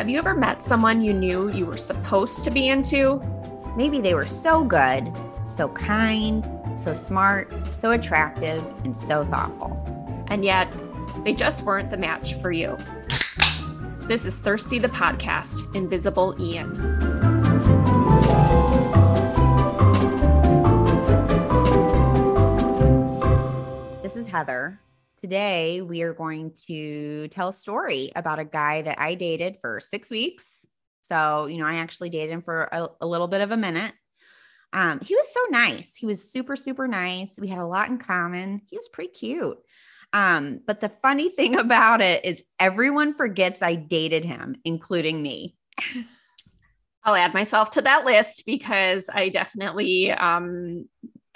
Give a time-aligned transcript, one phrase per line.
[0.00, 3.22] Have you ever met someone you knew you were supposed to be into?
[3.76, 5.12] Maybe they were so good,
[5.46, 6.42] so kind,
[6.74, 10.24] so smart, so attractive, and so thoughtful.
[10.28, 10.74] And yet,
[11.22, 12.78] they just weren't the match for you.
[14.08, 16.72] This is Thirsty the Podcast, Invisible Ian.
[24.02, 24.80] This is Heather.
[25.22, 29.78] Today, we are going to tell a story about a guy that I dated for
[29.78, 30.64] six weeks.
[31.02, 33.92] So, you know, I actually dated him for a, a little bit of a minute.
[34.72, 35.94] Um, he was so nice.
[35.94, 37.38] He was super, super nice.
[37.38, 38.62] We had a lot in common.
[38.70, 39.58] He was pretty cute.
[40.14, 45.54] Um, but the funny thing about it is everyone forgets I dated him, including me.
[47.04, 50.86] I'll add myself to that list because I definitely um,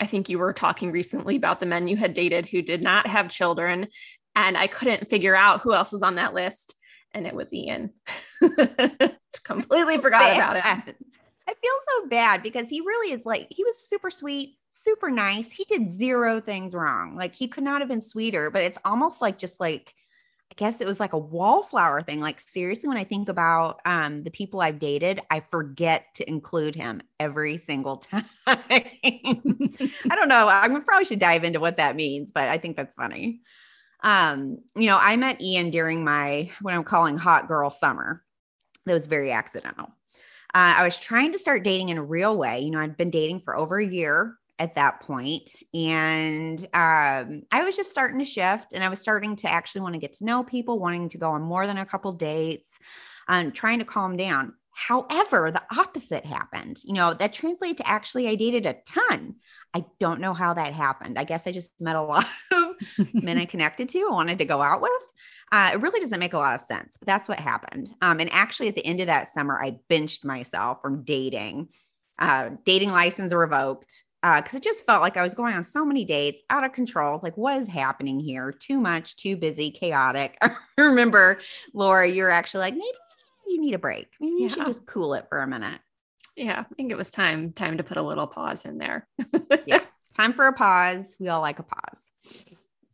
[0.05, 3.07] I think you were talking recently about the men you had dated who did not
[3.07, 3.89] have children.
[4.37, 6.75] And I couldn't figure out who else was on that list.
[7.15, 7.91] And it was Ian.
[9.45, 10.37] Completely forgot bad.
[10.37, 10.57] about
[10.89, 10.97] it.
[11.49, 15.51] I feel so bad because he really is like, he was super sweet, super nice.
[15.51, 17.17] He did zero things wrong.
[17.17, 19.95] Like, he could not have been sweeter, but it's almost like just like,
[20.51, 22.21] I guess it was like a wallflower thing.
[22.21, 26.77] Like seriously, when I think about um, the people I've dated, I forget to include
[26.77, 28.25] him every single time.
[28.47, 28.91] I
[30.09, 30.49] don't know.
[30.49, 33.41] I probably should dive into what that means, but I think that's funny.
[34.05, 38.23] Um, you know, I met Ian during my what I'm calling hot girl summer.
[38.87, 39.87] That was very accidental.
[40.55, 42.61] Uh, I was trying to start dating in a real way.
[42.61, 45.51] You know, I'd been dating for over a year at that point.
[45.73, 49.95] And um, i was just starting to shift and i was starting to actually want
[49.95, 52.79] to get to know people wanting to go on more than a couple dates
[53.29, 54.55] and um, trying to calm down.
[54.77, 56.79] However the opposite happened.
[56.85, 59.37] You know that translated to actually i dated a ton.
[59.73, 61.19] I don't know how that happened.
[61.19, 62.75] I guess i just met a lot of
[63.15, 64.91] men i connected to and wanted to go out with.
[65.53, 67.89] Uh, it really doesn't make a lot of sense but that's what happened.
[68.03, 71.69] Um, and actually at the end of that summer i benched myself from dating
[72.19, 75.85] uh, dating license revoked because uh, it just felt like I was going on so
[75.85, 77.21] many dates, out of control.
[77.23, 78.53] Like, what is happening here?
[78.53, 80.39] Too much, too busy, chaotic.
[80.43, 81.41] I remember,
[81.75, 82.97] Laura, you're actually like, maybe
[83.47, 84.09] you need a break.
[84.19, 85.79] Maybe you should just cool it for a minute.
[86.37, 89.07] Yeah, I think it was time time to put a little pause in there.
[89.67, 89.83] yeah,
[90.19, 91.17] time for a pause.
[91.21, 92.11] We all like a pause.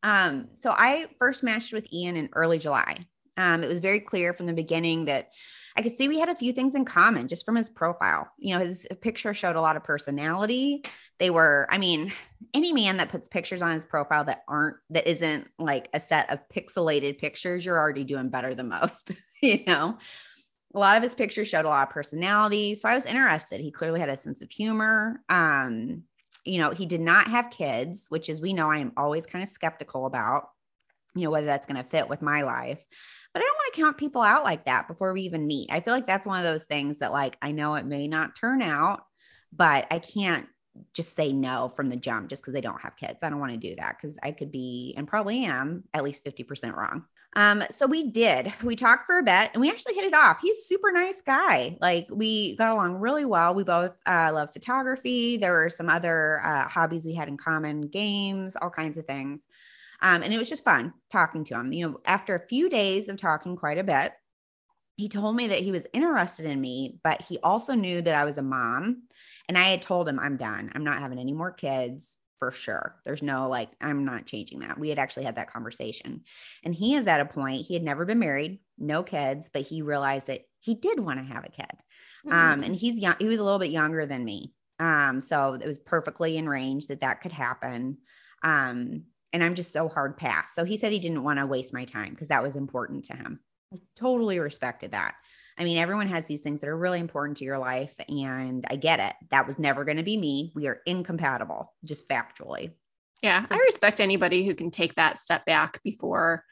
[0.02, 2.96] Um, so I first matched with Ian in early July.
[3.36, 5.30] Um, it was very clear from the beginning that
[5.76, 8.28] I could see we had a few things in common just from his profile.
[8.38, 10.82] You know, his picture showed a lot of personality.
[11.18, 12.12] They were, I mean,
[12.54, 16.30] any man that puts pictures on his profile that aren't, that isn't like a set
[16.30, 19.98] of pixelated pictures, you're already doing better than most, you know?
[20.72, 22.76] A lot of his pictures showed a lot of personality.
[22.76, 23.60] So I was interested.
[23.60, 25.20] He clearly had a sense of humor.
[25.28, 26.04] Um,
[26.44, 29.42] you know, he did not have kids, which, as we know, I am always kind
[29.42, 30.48] of skeptical about,
[31.14, 32.84] you know, whether that's going to fit with my life
[33.32, 35.70] but I don't want to count people out like that before we even meet.
[35.70, 38.36] I feel like that's one of those things that like I know it may not
[38.36, 39.04] turn out,
[39.52, 40.46] but I can't
[40.94, 43.22] just say no from the jump just because they don't have kids.
[43.22, 46.24] I don't want to do that because I could be and probably am at least
[46.24, 47.04] 50% wrong.
[47.36, 48.52] Um, so we did.
[48.62, 50.38] We talked for a bit and we actually hit it off.
[50.42, 51.76] He's super nice guy.
[51.80, 53.54] Like we got along really well.
[53.54, 55.36] We both uh, love photography.
[55.36, 59.46] There were some other uh, hobbies we had in common, games, all kinds of things.
[60.02, 61.72] Um, and it was just fun talking to him.
[61.72, 64.12] You know, after a few days of talking quite a bit,
[64.96, 68.24] he told me that he was interested in me, but he also knew that I
[68.24, 69.04] was a mom.
[69.48, 70.70] And I had told him, I'm done.
[70.74, 72.96] I'm not having any more kids for sure.
[73.04, 74.78] There's no like, I'm not changing that.
[74.78, 76.22] We had actually had that conversation.
[76.64, 79.82] And he is at a point, he had never been married, no kids, but he
[79.82, 81.66] realized that he did want to have a kid.
[82.26, 82.32] Mm-hmm.
[82.32, 84.52] Um, and he's young, he was a little bit younger than me.
[84.78, 87.98] Um, so it was perfectly in range that that could happen.
[88.42, 90.54] Um, and I'm just so hard pass.
[90.54, 93.16] So he said he didn't want to waste my time because that was important to
[93.16, 93.40] him.
[93.72, 95.14] I totally respected that.
[95.58, 98.76] I mean, everyone has these things that are really important to your life, and I
[98.76, 99.14] get it.
[99.30, 100.52] That was never going to be me.
[100.54, 102.72] We are incompatible, just factually.
[103.22, 106.44] Yeah, I respect anybody who can take that step back before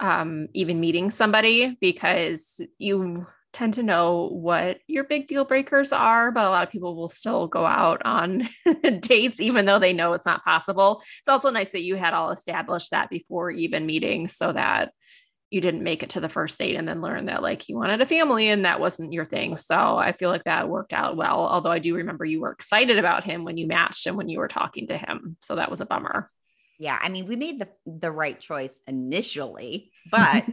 [0.00, 6.30] um, even meeting somebody because you tend to know what your big deal breakers are,
[6.30, 8.48] but a lot of people will still go out on
[9.00, 11.02] dates even though they know it's not possible.
[11.20, 14.92] It's also nice that you had all established that before even meeting so that
[15.50, 18.02] you didn't make it to the first date and then learn that like you wanted
[18.02, 19.56] a family and that wasn't your thing.
[19.56, 21.46] So I feel like that worked out well.
[21.46, 24.40] Although I do remember you were excited about him when you matched and when you
[24.40, 25.38] were talking to him.
[25.40, 26.30] So that was a bummer
[26.78, 30.44] yeah i mean we made the the right choice initially but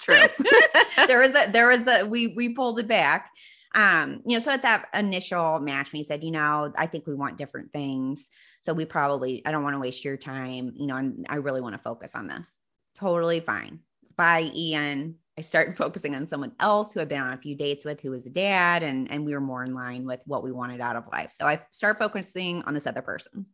[0.00, 0.28] true.
[1.06, 3.30] there was a there was a we we pulled it back.
[3.74, 7.14] Um you know so at that initial match we said you know i think we
[7.14, 8.28] want different things.
[8.62, 11.60] So we probably i don't want to waste your time you know and i really
[11.60, 12.58] want to focus on this.
[12.98, 13.80] Totally fine.
[14.16, 15.16] Bye ian.
[15.38, 18.10] I started focusing on someone else who I'd been on a few dates with who
[18.10, 20.96] was a dad and, and we were more in line with what we wanted out
[20.96, 21.32] of life.
[21.36, 23.46] So I started focusing on this other person.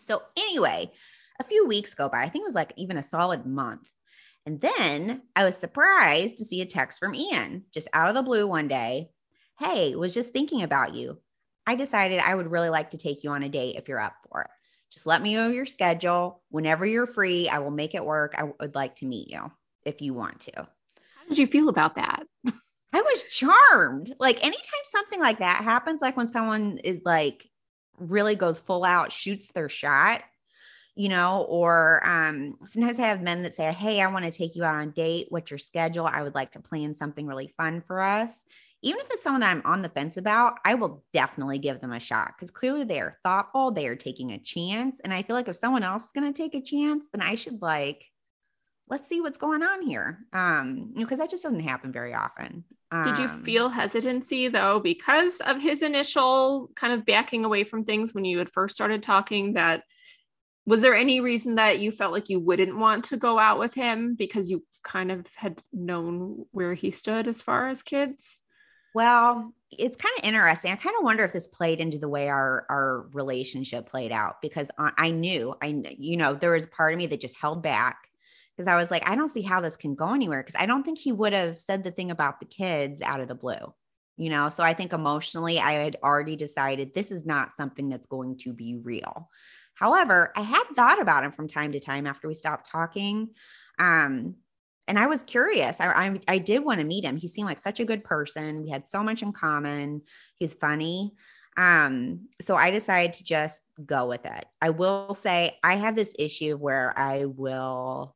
[0.00, 0.90] So anyway,
[1.40, 2.22] a few weeks go by.
[2.22, 3.88] I think it was like even a solid month.
[4.46, 8.22] And then I was surprised to see a text from Ian just out of the
[8.22, 9.10] blue one day.
[9.58, 11.18] Hey, was just thinking about you.
[11.66, 14.16] I decided I would really like to take you on a date if you're up
[14.30, 14.50] for it.
[14.90, 16.42] Just let me know your schedule.
[16.50, 18.34] Whenever you're free, I will make it work.
[18.36, 19.50] I would like to meet you
[19.84, 20.52] if you want to.
[20.56, 22.24] How did you feel about that?
[22.92, 24.14] I was charmed.
[24.20, 27.48] Like anytime something like that happens, like when someone is like
[27.98, 30.22] really goes full out, shoots their shot,
[30.96, 34.54] you know, or um, sometimes I have men that say, Hey, I want to take
[34.54, 35.26] you out on a date.
[35.30, 36.06] What's your schedule?
[36.06, 38.44] I would like to plan something really fun for us.
[38.82, 41.92] Even if it's someone that I'm on the fence about, I will definitely give them
[41.92, 45.00] a shot because clearly they are thoughtful, they are taking a chance.
[45.00, 47.34] And I feel like if someone else is going to take a chance, then I
[47.34, 48.04] should like,
[48.88, 50.20] let's see what's going on here.
[50.34, 52.64] Um, you know, because that just doesn't happen very often.
[52.92, 57.84] Um, Did you feel hesitancy though, because of his initial kind of backing away from
[57.84, 59.54] things when you had first started talking?
[59.54, 59.82] That
[60.66, 63.74] was there any reason that you felt like you wouldn't want to go out with
[63.74, 68.40] him because you kind of had known where he stood as far as kids?
[68.94, 70.72] Well, it's kind of interesting.
[70.72, 74.36] I kind of wonder if this played into the way our our relationship played out
[74.40, 78.08] because I knew I you know there was part of me that just held back
[78.56, 80.84] because I was like I don't see how this can go anywhere because I don't
[80.84, 83.74] think he would have said the thing about the kids out of the blue.
[84.16, 88.06] You know, so I think emotionally I had already decided this is not something that's
[88.06, 89.28] going to be real.
[89.74, 93.30] However, I had thought about him from time to time after we stopped talking.
[93.78, 94.36] Um,
[94.86, 95.80] and I was curious.
[95.80, 97.16] I, I, I did want to meet him.
[97.16, 98.62] He seemed like such a good person.
[98.62, 100.02] We had so much in common.
[100.36, 101.14] He's funny.
[101.56, 104.44] Um, so I decided to just go with it.
[104.60, 108.14] I will say I have this issue where I will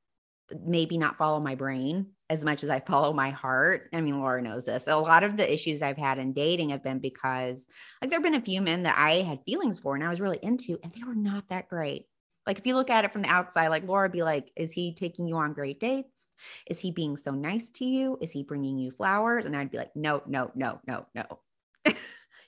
[0.65, 3.89] maybe not follow my brain as much as I follow my heart.
[3.93, 4.87] I mean, Laura knows this.
[4.87, 7.67] A lot of the issues I've had in dating have been because,
[8.01, 10.21] like, there have been a few men that I had feelings for and I was
[10.21, 12.07] really into, and they were not that great.
[12.47, 14.95] Like, if you look at it from the outside, like Laura be like, is he
[14.95, 16.31] taking you on great dates?
[16.67, 18.17] Is he being so nice to you?
[18.23, 19.45] Is he bringing you flowers?
[19.45, 21.25] And I'd be like, no, no, no, no, no.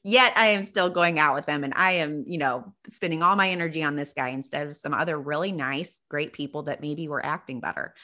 [0.02, 3.36] Yet I am still going out with them and I am, you know, spending all
[3.36, 7.06] my energy on this guy instead of some other really nice, great people that maybe
[7.06, 7.94] were acting better.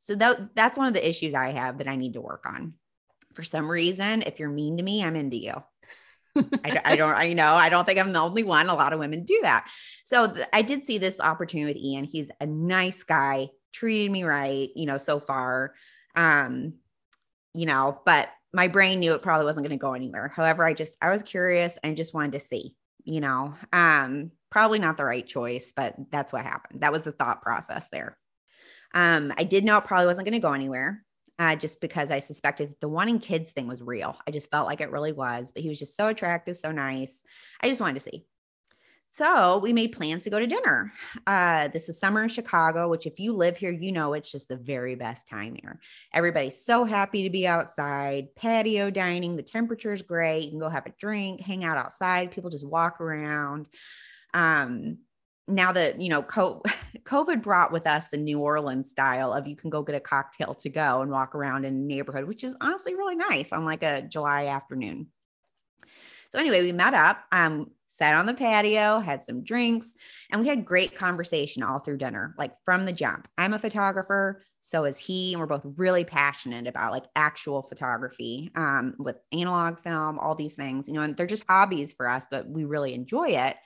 [0.00, 2.74] So that, that's one of the issues I have that I need to work on.
[3.34, 5.54] For some reason, if you're mean to me, I'm into you.
[6.36, 8.68] I, I, don't, I know, I don't think I'm the only one.
[8.68, 9.70] A lot of women do that.
[10.04, 12.04] So th- I did see this opportunity with Ian.
[12.04, 15.74] He's a nice guy, treated me right, you know, so far.
[16.14, 16.74] Um,
[17.54, 20.32] you know, but my brain knew it probably wasn't going to go anywhere.
[20.34, 22.74] However, I just, I was curious and just wanted to see,
[23.04, 26.80] you know, um, probably not the right choice, but that's what happened.
[26.80, 28.16] That was the thought process there.
[28.94, 31.04] Um, I did know it probably wasn't going to go anywhere.
[31.40, 34.16] Uh, just because I suspected the wanting kids thing was real.
[34.26, 37.22] I just felt like it really was, but he was just so attractive, so nice.
[37.60, 38.26] I just wanted to see.
[39.10, 40.92] So we made plans to go to dinner.
[41.26, 44.48] Uh, this was summer in Chicago, which, if you live here, you know it's just
[44.48, 45.80] the very best time here.
[46.12, 49.34] Everybody's so happy to be outside, patio dining.
[49.34, 50.44] The temperature is great.
[50.44, 52.30] You can go have a drink, hang out outside.
[52.30, 53.68] People just walk around.
[54.34, 54.98] Um,
[55.48, 56.22] now that you know
[57.04, 60.54] covid brought with us the new orleans style of you can go get a cocktail
[60.54, 63.82] to go and walk around in a neighborhood which is honestly really nice on like
[63.82, 65.06] a july afternoon
[66.30, 69.94] so anyway we met up um sat on the patio had some drinks
[70.30, 74.42] and we had great conversation all through dinner like from the jump i'm a photographer
[74.60, 79.78] so is he and we're both really passionate about like actual photography um, with analog
[79.80, 82.94] film all these things you know and they're just hobbies for us but we really
[82.94, 83.56] enjoy it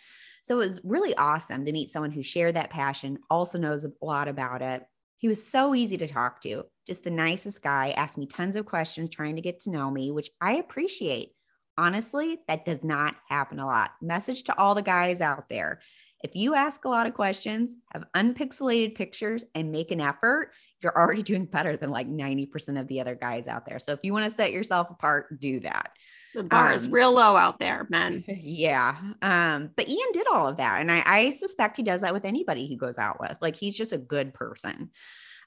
[0.42, 3.92] so it was really awesome to meet someone who shared that passion, also knows a
[4.02, 4.82] lot about it.
[5.16, 8.66] He was so easy to talk to, just the nicest guy, asked me tons of
[8.66, 11.30] questions trying to get to know me, which I appreciate.
[11.78, 13.92] Honestly, that does not happen a lot.
[14.00, 15.80] Message to all the guys out there.
[16.22, 20.96] If you ask a lot of questions, have unpixelated pictures, and make an effort, you're
[20.96, 23.78] already doing better than like 90% of the other guys out there.
[23.78, 25.92] So if you want to set yourself apart, do that.
[26.34, 28.24] The bar um, is real low out there, men.
[28.28, 28.96] Yeah.
[29.20, 30.80] Um, but Ian did all of that.
[30.80, 33.36] And I, I suspect he does that with anybody he goes out with.
[33.40, 34.90] Like he's just a good person.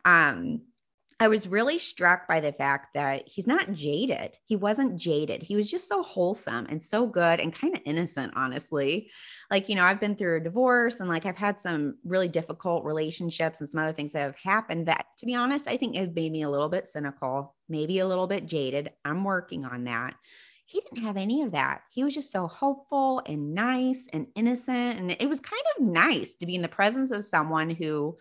[0.04, 0.62] Um,
[1.18, 4.38] I was really struck by the fact that he's not jaded.
[4.44, 5.42] He wasn't jaded.
[5.42, 9.10] He was just so wholesome and so good and kind of innocent, honestly.
[9.50, 12.84] Like, you know, I've been through a divorce and like I've had some really difficult
[12.84, 16.14] relationships and some other things that have happened that, to be honest, I think it
[16.14, 18.92] made me a little bit cynical, maybe a little bit jaded.
[19.06, 20.16] I'm working on that
[20.66, 21.82] he didn't have any of that.
[21.92, 25.00] He was just so hopeful and nice and innocent.
[25.00, 28.18] And it was kind of nice to be in the presence of someone who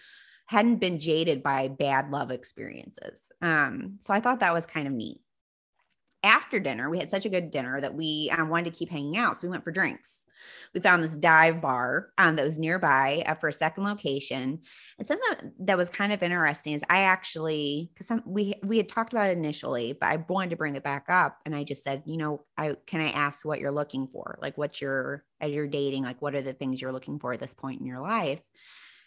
[0.46, 3.32] hadn't been jaded by bad love experiences.
[3.40, 5.20] Um, so I thought that was kind of neat.
[6.22, 9.16] After dinner, we had such a good dinner that we um, wanted to keep hanging
[9.16, 9.36] out.
[9.36, 10.24] So we went for drinks
[10.72, 14.60] we found this dive bar um, that was nearby uh, for a second location.
[14.98, 19.12] And something that was kind of interesting is I actually, because we we had talked
[19.12, 22.02] about it initially, but I wanted to bring it back up, and I just said,
[22.06, 25.66] you know, I can I ask what you're looking for, like what's your as you're
[25.66, 28.40] dating, like what are the things you're looking for at this point in your life?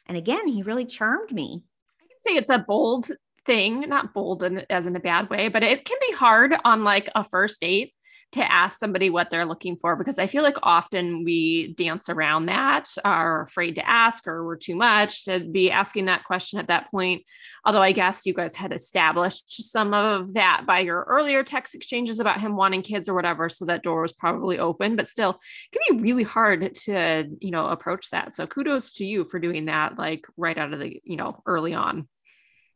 [0.08, 1.64] And again, he really charmed me.
[2.02, 3.10] I can say it's a bold
[3.46, 6.84] thing, not bold in, as in a bad way, but it can be hard on
[6.84, 7.94] like a first date
[8.34, 12.48] to ask somebody what they're looking for because I feel like often we dance around
[12.48, 16.68] that, are afraid to ask, or we're too much to be asking that question at
[16.68, 17.24] that point.
[17.64, 22.20] Although I guess you guys had established some of that by your earlier text exchanges
[22.20, 24.96] about him wanting kids or whatever, so that door was probably open.
[24.96, 25.40] But still,
[25.72, 28.34] it can be really hard to you know approach that.
[28.34, 31.74] So kudos to you for doing that, like right out of the you know early
[31.74, 32.08] on.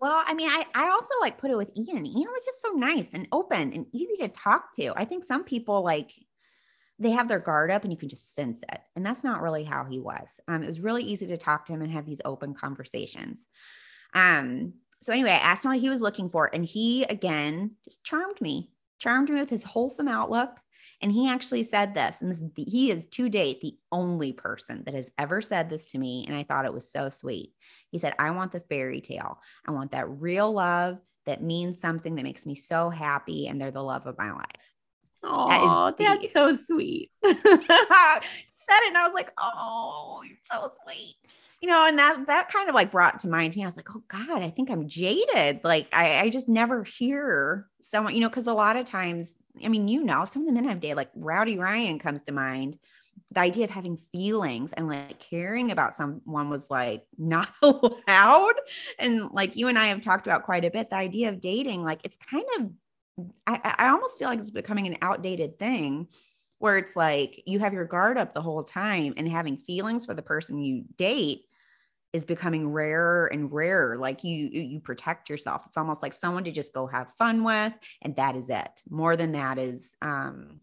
[0.01, 2.05] Well, I mean, I, I also like put it with Ian.
[2.05, 4.93] Ian was just so nice and open and easy to talk to.
[4.96, 6.12] I think some people like
[6.98, 8.79] they have their guard up and you can just sense it.
[8.96, 10.39] And that's not really how he was.
[10.48, 13.48] Um, it was really easy to talk to him and have these open conversations.
[14.13, 18.03] Um, so anyway, I asked him what he was looking for, and he again just
[18.03, 20.60] charmed me, charmed me with his wholesome outlook,
[21.01, 24.93] and he actually said this, and this he is to date the only person that
[24.93, 26.25] has ever said this to me.
[26.27, 27.53] And I thought it was so sweet.
[27.89, 29.39] He said, I want the fairy tale.
[29.65, 33.48] I want that real love that means something that makes me so happy.
[33.48, 34.46] And they're the love of my life.
[35.24, 37.12] Oh, that that's so sweet.
[37.24, 37.38] said
[38.84, 41.15] it, and I was like, oh, you're so sweet
[41.62, 43.63] you know, and that that kind of like brought to mind to me.
[43.63, 45.62] I was like, oh God, I think I'm jaded.
[45.63, 49.67] Like I, I just never hear someone, you know, because a lot of times, I
[49.67, 52.77] mean, you know, some of the men I've dated, like Rowdy Ryan comes to mind.
[53.31, 58.55] The idea of having feelings and like caring about someone was like not allowed.
[59.00, 61.84] And like you and I have talked about quite a bit, the idea of dating,
[61.84, 62.72] like it's kind of
[63.46, 66.08] I, I almost feel like it's becoming an outdated thing
[66.60, 70.13] where it's like you have your guard up the whole time and having feelings for
[70.13, 71.41] the person you date
[72.13, 75.63] is becoming rarer and rarer like you you protect yourself.
[75.65, 78.82] It's almost like someone to just go have fun with and that is it.
[78.89, 80.60] More than that is um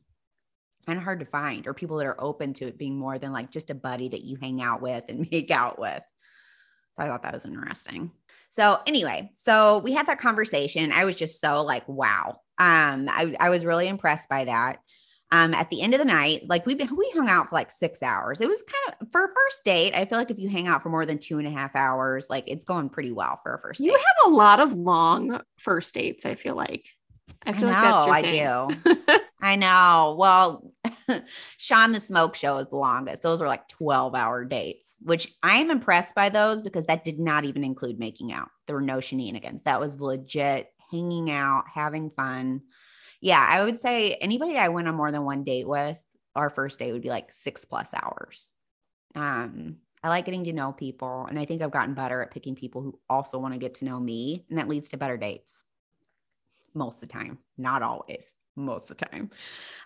[0.86, 3.32] kind of hard to find or people that are open to it being more than
[3.32, 6.02] like just a buddy that you hang out with and make out with.
[6.98, 8.10] So i thought that was interesting.
[8.50, 10.92] So anyway so we had that conversation.
[10.92, 12.40] I was just so like wow.
[12.58, 14.80] Um i, I was really impressed by that
[15.30, 18.02] um, at the end of the night, like we we hung out for like six
[18.02, 18.40] hours.
[18.40, 19.94] It was kind of for a first date.
[19.94, 22.26] I feel like if you hang out for more than two and a half hours,
[22.30, 23.80] like it's going pretty well for a first.
[23.80, 23.98] You date.
[23.98, 26.24] have a lot of long first dates.
[26.24, 26.86] I feel like.
[27.44, 28.30] I feel I know, like I
[29.06, 29.18] do.
[29.42, 30.16] I know.
[30.18, 30.72] Well,
[31.58, 33.22] Sean the Smoke Show is the longest.
[33.22, 37.20] Those were like 12 hour dates, which I am impressed by those because that did
[37.20, 38.48] not even include making out.
[38.66, 39.62] There were no shenanigans.
[39.64, 42.62] That was legit hanging out, having fun
[43.20, 45.96] yeah, I would say anybody I went on more than one date with,
[46.34, 48.48] our first date would be like six plus hours.
[49.14, 52.54] Um, I like getting to know people, and I think I've gotten better at picking
[52.54, 55.64] people who also want to get to know me, and that leads to better dates
[56.74, 59.30] most of the time, not always most of the time.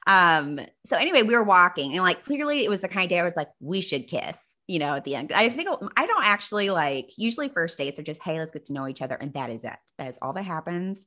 [0.06, 3.20] Um, so anyway, we were walking and like clearly it was the kind of day
[3.20, 5.32] I was like, we should kiss, you know, at the end.
[5.32, 8.72] I think I don't actually like usually first dates are just, hey, let's get to
[8.72, 9.16] know each other.
[9.16, 9.76] And that is it.
[9.98, 11.04] That is all that happens.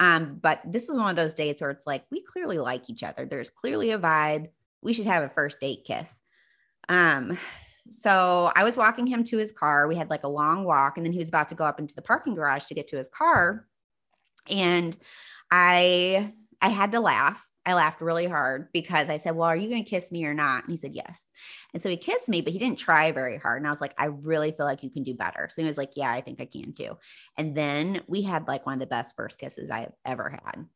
[0.00, 3.04] Um, but this was one of those dates where it's like, we clearly like each
[3.04, 3.24] other.
[3.24, 4.48] There's clearly a vibe.
[4.82, 6.22] We should have a first date kiss.
[6.88, 7.38] Um,
[7.88, 9.86] so I was walking him to his car.
[9.86, 11.94] We had like a long walk, and then he was about to go up into
[11.94, 13.64] the parking garage to get to his car.
[14.50, 14.96] And
[15.52, 19.68] I I had to laugh I laughed really hard because I said, Well, are you
[19.68, 20.64] going to kiss me or not?
[20.64, 21.26] And he said, Yes.
[21.72, 23.60] And so he kissed me, but he didn't try very hard.
[23.60, 25.48] And I was like, I really feel like you can do better.
[25.50, 26.98] So he was like, Yeah, I think I can too.
[27.38, 30.66] And then we had like one of the best first kisses I have ever had.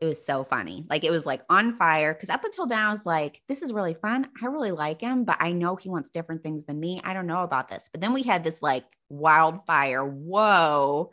[0.00, 0.84] It was so funny.
[0.90, 2.12] Like it was like on fire.
[2.12, 4.26] Cause up until then, I was like, This is really fun.
[4.42, 7.00] I really like him, but I know he wants different things than me.
[7.04, 7.88] I don't know about this.
[7.92, 11.12] But then we had this like wildfire, whoa,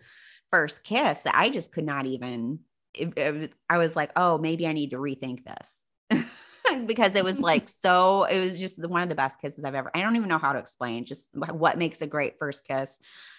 [0.52, 2.62] first kiss that I just could not even
[2.94, 5.84] it, it, I was like, oh, maybe I need to rethink this.
[6.86, 9.92] because it was like so it was just one of the best kisses I've ever
[9.94, 12.98] I don't even know how to explain just what makes a great first kiss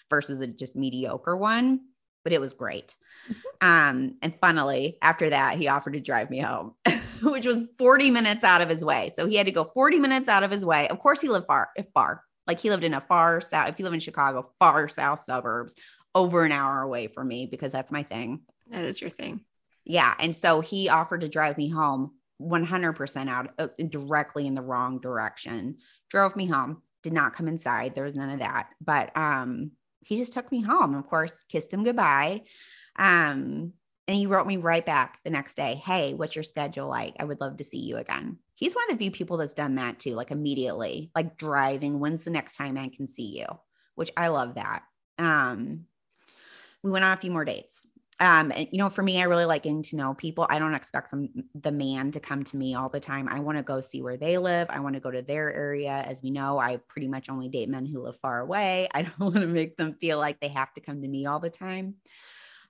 [0.09, 1.81] versus a just mediocre one
[2.25, 2.95] but it was great
[3.31, 3.67] mm-hmm.
[3.67, 6.75] um and funnily after that he offered to drive me home
[7.23, 10.29] which was 40 minutes out of his way so he had to go 40 minutes
[10.29, 12.95] out of his way of course he lived far if far like he lived in
[12.95, 15.75] a far south if you live in Chicago far south suburbs
[16.15, 19.41] over an hour away from me because that's my thing that is your thing.
[19.85, 20.15] Yeah.
[20.19, 25.01] And so he offered to drive me home 100% out uh, directly in the wrong
[25.01, 25.79] direction.
[26.09, 27.95] Drove me home, did not come inside.
[27.95, 28.69] There was none of that.
[28.81, 29.73] But um
[30.03, 30.95] he just took me home.
[30.95, 32.43] Of course, kissed him goodbye.
[32.97, 33.73] Um,
[34.09, 37.15] and he wrote me right back the next day, Hey, what's your schedule like?
[37.21, 38.39] I would love to see you again.
[38.55, 42.01] He's one of the few people that's done that too, like immediately, like driving.
[42.01, 43.47] When's the next time I can see you?
[43.95, 44.83] Which I love that.
[45.19, 45.85] Um,
[46.83, 47.87] we went on a few more dates.
[48.21, 50.47] Um, and, you know, for me, I really like getting to know people.
[50.51, 53.29] I don't expect from the man to come to me all the time.
[53.29, 54.69] I want to go see where they live.
[54.69, 56.05] I want to go to their area.
[56.07, 58.89] As we know, I pretty much only date men who live far away.
[58.95, 61.41] I don't want to make them feel like they have to come to me all
[61.41, 61.95] the time.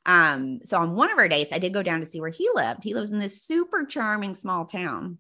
[0.07, 2.49] Um, so on one of our dates, I did go down to see where he
[2.55, 2.85] lived.
[2.85, 5.19] He lives in this super charming small town.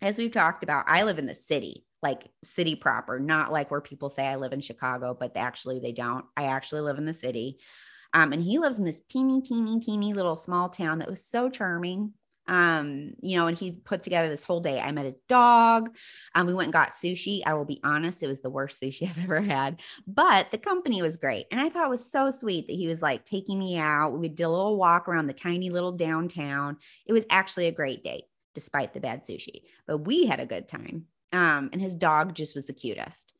[0.00, 3.80] As we've talked about, I live in the city, like city proper, not like where
[3.80, 6.24] people say I live in Chicago, but actually they don't.
[6.36, 7.58] I actually live in the city.
[8.16, 11.50] Um, and he lives in this teeny, teeny, teeny little small town that was so
[11.50, 12.14] charming.
[12.48, 14.80] Um, you know, and he put together this whole day.
[14.80, 15.90] I met his dog.
[16.34, 17.42] Um, we went and got sushi.
[17.44, 21.02] I will be honest, it was the worst sushi I've ever had, but the company
[21.02, 21.44] was great.
[21.50, 24.18] And I thought it was so sweet that he was like taking me out.
[24.18, 26.78] We did a little walk around the tiny little downtown.
[27.04, 30.68] It was actually a great date, despite the bad sushi, but we had a good
[30.68, 31.06] time.
[31.32, 33.34] Um, and his dog just was the cutest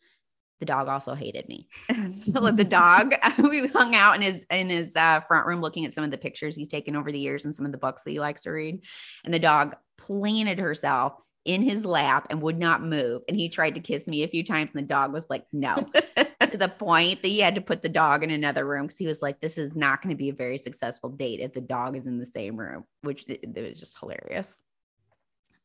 [0.61, 1.69] the dog also hated me.
[1.89, 6.05] the dog, we hung out in his in his uh, front room looking at some
[6.05, 8.21] of the pictures he's taken over the years and some of the books that he
[8.21, 8.85] likes to read.
[9.25, 13.23] And the dog planted herself in his lap and would not move.
[13.29, 15.77] And he tried to kiss me a few times, and the dog was like, no,
[16.17, 19.07] to the point that he had to put the dog in another room because he
[19.07, 21.97] was like, this is not going to be a very successful date if the dog
[21.97, 24.59] is in the same room, which it, it was just hilarious.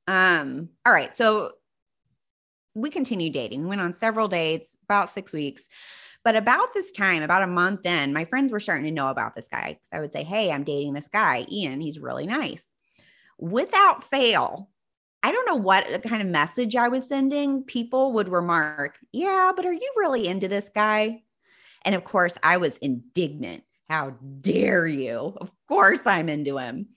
[0.08, 1.14] Um, all right.
[1.14, 1.54] So
[2.74, 3.64] we continued dating.
[3.64, 5.68] We went on several dates, about six weeks.
[6.24, 9.36] But about this time, about a month in, my friends were starting to know about
[9.36, 9.80] this guy.
[9.84, 11.82] So I would say, Hey, I'm dating this guy, Ian.
[11.82, 12.74] He's really nice.
[13.40, 14.70] Without fail,
[15.24, 17.64] I don't know what kind of message I was sending.
[17.64, 21.24] People would remark, Yeah, but are you really into this guy?
[21.84, 23.64] And of course, I was indignant.
[23.90, 25.36] How dare you?
[25.42, 26.90] Of course, I'm into him.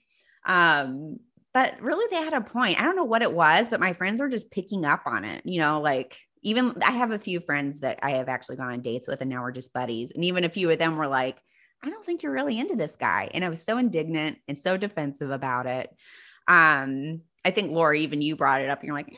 [0.45, 1.19] Um,
[1.55, 2.77] but really they had a point.
[2.77, 5.41] I don't know what it was, but my friends were just picking up on it.
[5.45, 8.81] You know, like even I have a few friends that I have actually gone on
[8.81, 10.11] dates with and now we're just buddies.
[10.13, 11.37] And even a few of them were like,
[11.81, 13.29] I don't think you're really into this guy.
[13.33, 15.89] And I was so indignant and so defensive about it.
[16.45, 19.17] Um, I think Laura, even you brought it up and you're like,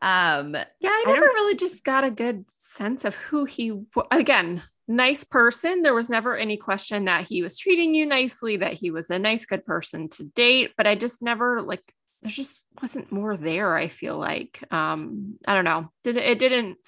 [0.00, 4.62] um, yeah, I never I really just got a good sense of who he again,
[4.86, 5.82] nice person.
[5.82, 9.18] There was never any question that he was treating you nicely, that he was a
[9.18, 10.72] nice, good person to date.
[10.76, 11.82] But I just never like
[12.22, 13.76] there just wasn't more there.
[13.76, 15.90] I feel like um, I don't know.
[16.02, 16.78] Did it, didn't.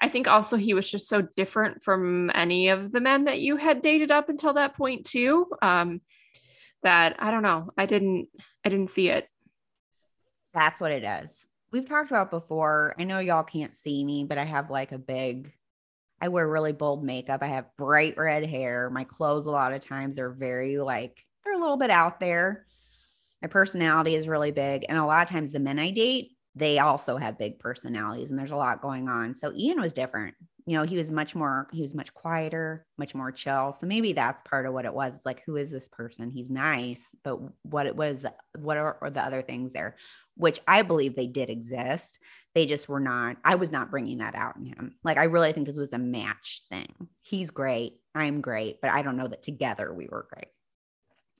[0.00, 3.56] I think also he was just so different from any of the men that you
[3.56, 5.46] had dated up until that point too.
[5.62, 6.02] Um,
[6.82, 7.70] that I don't know.
[7.78, 8.28] I didn't.
[8.64, 9.26] I didn't see it.
[10.52, 11.46] That's what it is.
[11.72, 12.94] We've talked about before.
[12.98, 15.52] I know y'all can't see me, but I have like a big
[16.24, 17.42] I wear really bold makeup.
[17.42, 18.88] I have bright red hair.
[18.88, 22.64] My clothes, a lot of times, are very like, they're a little bit out there.
[23.42, 24.86] My personality is really big.
[24.88, 28.38] And a lot of times, the men I date, they also have big personalities and
[28.38, 29.34] there's a lot going on.
[29.34, 30.34] So Ian was different.
[30.66, 33.72] You know, he was much more, he was much quieter, much more chill.
[33.72, 35.20] So maybe that's part of what it was.
[35.24, 36.30] Like, who is this person?
[36.30, 38.24] He's nice, but what it was,
[38.58, 39.96] what are, are the other things there?
[40.36, 42.18] Which I believe they did exist
[42.54, 45.52] they just were not i was not bringing that out in him like i really
[45.52, 49.42] think this was a match thing he's great i'm great but i don't know that
[49.42, 50.48] together we were great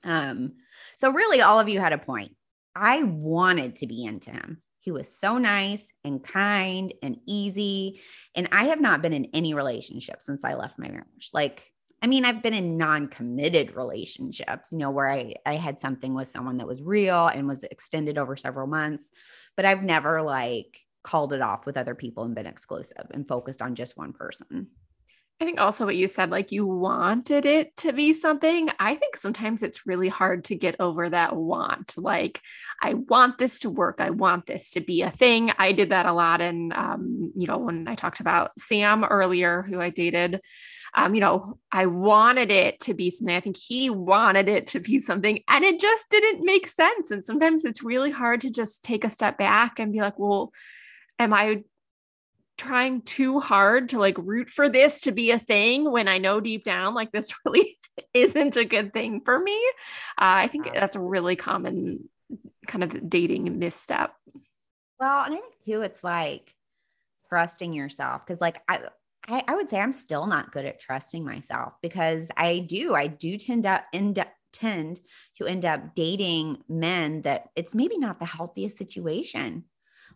[0.03, 0.53] um
[0.97, 2.35] so really all of you had a point
[2.75, 7.99] i wanted to be into him he was so nice and kind and easy
[8.35, 11.71] and i have not been in any relationship since i left my marriage like
[12.01, 16.27] I mean, I've been in non-committed relationships, you know, where I I had something with
[16.27, 19.09] someone that was real and was extended over several months,
[19.55, 23.61] but I've never like called it off with other people and been exclusive and focused
[23.61, 24.67] on just one person.
[25.41, 28.69] I think also what you said, like you wanted it to be something.
[28.79, 31.93] I think sometimes it's really hard to get over that want.
[31.97, 32.39] Like,
[32.81, 33.97] I want this to work.
[33.99, 35.51] I want this to be a thing.
[35.57, 36.39] I did that a lot.
[36.39, 40.39] And, um, you know, when I talked about Sam earlier, who I dated,
[40.93, 43.35] um, you know, I wanted it to be something.
[43.35, 47.11] I think he wanted it to be something, and it just didn't make sense.
[47.11, 50.53] And sometimes it's really hard to just take a step back and be like, well,
[51.19, 51.63] am I
[52.57, 56.39] trying too hard to like root for this to be a thing when I know
[56.39, 57.77] deep down like this really
[58.13, 59.57] isn't a good thing for me?
[60.17, 62.09] Uh, I think that's a really common
[62.67, 64.13] kind of dating misstep.
[64.99, 66.53] Well, and I think too, it's like
[67.29, 68.79] trusting yourself because like I,
[69.27, 73.07] I, I would say I'm still not good at trusting myself because I do I
[73.07, 75.01] do tend to end up tend
[75.37, 79.65] to end up dating men that it's maybe not the healthiest situation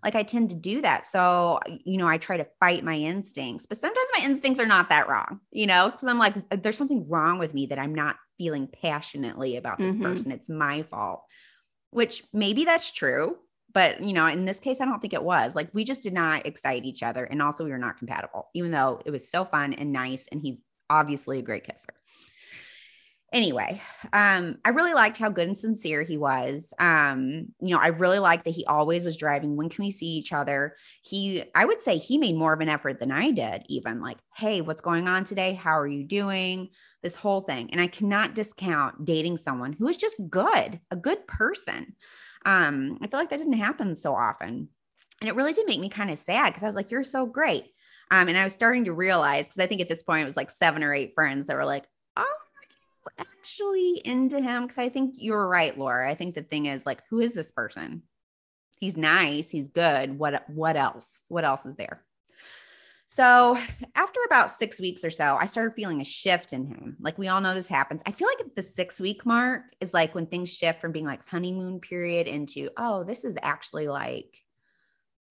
[0.03, 1.05] like I tend to do that.
[1.05, 4.89] So, you know, I try to fight my instincts, but sometimes my instincts are not
[4.89, 8.15] that wrong, you know, because I'm like, there's something wrong with me that I'm not
[8.38, 10.03] feeling passionately about this mm-hmm.
[10.03, 10.31] person.
[10.31, 11.23] It's my fault,
[11.91, 13.38] which maybe that's true.
[13.71, 15.55] But, you know, in this case, I don't think it was.
[15.55, 17.23] Like, we just did not excite each other.
[17.23, 20.25] And also, we were not compatible, even though it was so fun and nice.
[20.31, 20.57] And he's
[20.89, 21.93] obviously a great kisser
[23.33, 23.81] anyway,
[24.13, 26.73] um, I really liked how good and sincere he was.
[26.79, 29.55] Um, you know, I really liked that he always was driving.
[29.55, 30.75] When can we see each other?
[31.01, 34.17] He, I would say he made more of an effort than I did, even like,
[34.35, 35.53] hey, what's going on today?
[35.53, 36.69] How are you doing?
[37.03, 37.69] This whole thing.
[37.71, 41.95] And I cannot discount dating someone who is just good, a good person.
[42.45, 44.69] Um, I feel like that didn't happen so often.
[45.21, 47.25] And it really did make me kind of sad because I was like, you're so
[47.25, 47.65] great.
[48.11, 50.37] Um, and I was starting to realize because I think at this point it was
[50.37, 51.85] like seven or eight friends that were like,
[52.17, 52.35] oh,
[53.17, 56.10] actually into him because I think you're right, Laura.
[56.10, 58.04] I think the thing is like, who is this person?
[58.80, 60.17] He's nice, he's good.
[60.17, 61.24] What what else?
[61.28, 62.04] What else is there?
[63.12, 63.58] So
[63.95, 66.95] after about six weeks or so, I started feeling a shift in him.
[67.00, 68.04] Like we all know this happens.
[68.06, 71.28] I feel like the six week mark is like when things shift from being like
[71.28, 74.38] honeymoon period into, oh, this is actually like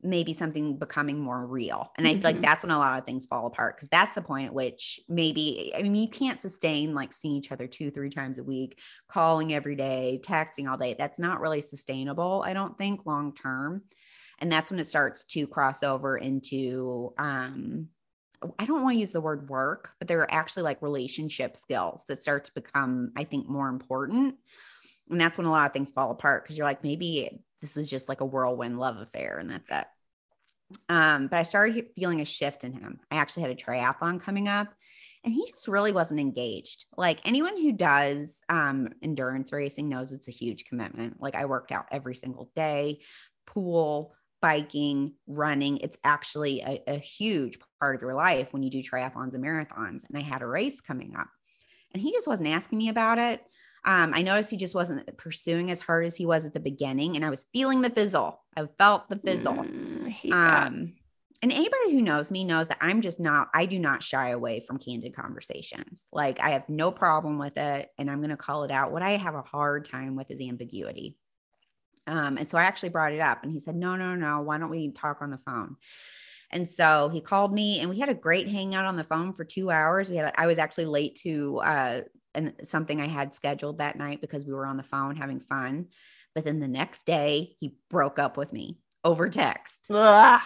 [0.02, 1.90] maybe something becoming more real.
[1.96, 2.44] And I feel like mm-hmm.
[2.44, 5.72] that's when a lot of things fall apart because that's the point at which maybe,
[5.76, 9.52] I mean, you can't sustain like seeing each other two, three times a week, calling
[9.52, 10.94] every day, texting all day.
[10.96, 13.82] That's not really sustainable, I don't think, long term.
[14.38, 17.88] And that's when it starts to cross over into, um,
[18.56, 22.04] I don't want to use the word work, but there are actually like relationship skills
[22.06, 24.36] that start to become, I think, more important.
[25.10, 27.90] And that's when a lot of things fall apart because you're like, maybe this was
[27.90, 29.86] just like a whirlwind love affair and that's it.
[30.88, 33.00] Um, but I started feeling a shift in him.
[33.10, 34.68] I actually had a triathlon coming up
[35.24, 36.84] and he just really wasn't engaged.
[36.96, 41.20] Like anyone who does um, endurance racing knows it's a huge commitment.
[41.20, 43.00] Like I worked out every single day,
[43.46, 45.78] pool, biking, running.
[45.78, 50.02] It's actually a, a huge part of your life when you do triathlons and marathons.
[50.08, 51.28] And I had a race coming up
[51.92, 53.42] and he just wasn't asking me about it.
[53.88, 57.16] Um, I noticed he just wasn't pursuing as hard as he was at the beginning,
[57.16, 58.38] and I was feeling the fizzle.
[58.54, 59.54] I felt the fizzle.
[59.54, 60.92] Mm, um,
[61.40, 64.60] and anybody who knows me knows that I'm just not, I do not shy away
[64.60, 66.06] from candid conversations.
[66.12, 68.92] Like I have no problem with it, and I'm going to call it out.
[68.92, 71.16] What I have a hard time with is ambiguity.
[72.06, 74.42] Um, and so I actually brought it up, and he said, "No, no, no.
[74.42, 75.76] Why don't we talk on the phone?"
[76.50, 79.44] And so he called me and we had a great hangout on the phone for
[79.44, 80.08] two hours.
[80.08, 82.00] We had, I was actually late to uh,
[82.38, 85.88] and something I had scheduled that night because we were on the phone having fun.
[86.34, 89.86] But then the next day, he broke up with me over text.
[89.90, 90.40] Ugh.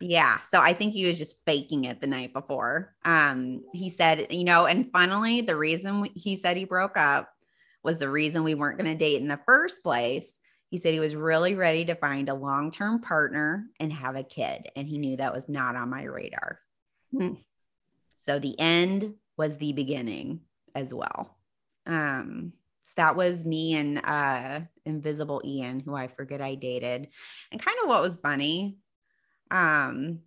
[0.00, 0.40] Yeah.
[0.50, 2.94] So I think he was just faking it the night before.
[3.04, 7.32] Um, he said, you know, and finally, the reason he said he broke up
[7.82, 10.38] was the reason we weren't going to date in the first place.
[10.70, 14.22] He said he was really ready to find a long term partner and have a
[14.22, 14.68] kid.
[14.76, 16.60] And he knew that was not on my radar.
[17.10, 17.34] Hmm.
[18.18, 20.40] So the end was the beginning
[20.74, 21.37] as well.
[21.88, 27.08] Um, so that was me and uh, Invisible Ian, who I forget I dated.
[27.50, 28.78] And kind of what was funny,
[29.50, 30.20] um,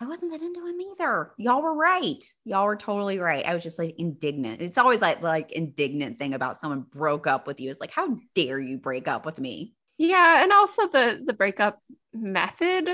[0.00, 1.32] I wasn't that into him either.
[1.38, 2.22] Y'all were right.
[2.44, 3.44] Y'all were totally right.
[3.44, 4.62] I was just like indignant.
[4.62, 7.68] It's always like like indignant thing about someone broke up with you.
[7.70, 9.74] It's like, how dare you break up with me?
[9.98, 11.80] Yeah, and also the the breakup
[12.14, 12.88] method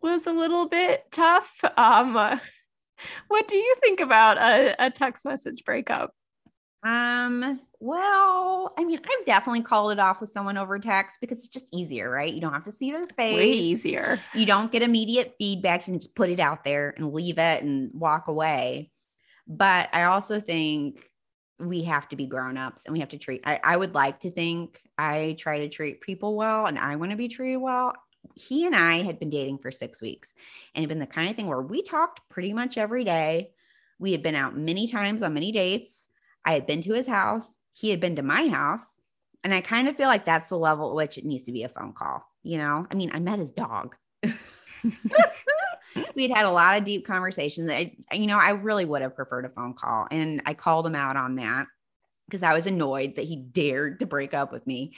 [0.00, 1.60] was a little bit tough.
[1.76, 2.14] Um,
[3.28, 6.14] what do you think about a, a text message breakup?
[6.82, 11.48] Um, well, I mean, I've definitely called it off with someone over text because it's
[11.48, 12.32] just easier, right?
[12.32, 13.36] You don't have to see their face.
[13.36, 14.20] Way easier.
[14.34, 15.82] You don't get immediate feedback.
[15.82, 18.90] You can just put it out there and leave it and walk away.
[19.46, 21.04] But I also think
[21.58, 24.30] we have to be grown-ups and we have to treat I, I would like to
[24.30, 27.94] think I try to treat people well and I want to be treated well.
[28.34, 30.34] He and I had been dating for six weeks
[30.74, 33.50] and it had been the kind of thing where we talked pretty much every day.
[33.98, 36.07] We had been out many times on many dates
[36.48, 38.96] I had been to his house, he had been to my house.
[39.44, 41.62] And I kind of feel like that's the level at which it needs to be
[41.62, 42.24] a phone call.
[42.42, 43.94] You know, I mean, I met his dog.
[46.14, 47.70] We'd had a lot of deep conversations.
[47.70, 50.08] I, you know, I really would have preferred a phone call.
[50.10, 51.66] And I called him out on that
[52.26, 54.94] because I was annoyed that he dared to break up with me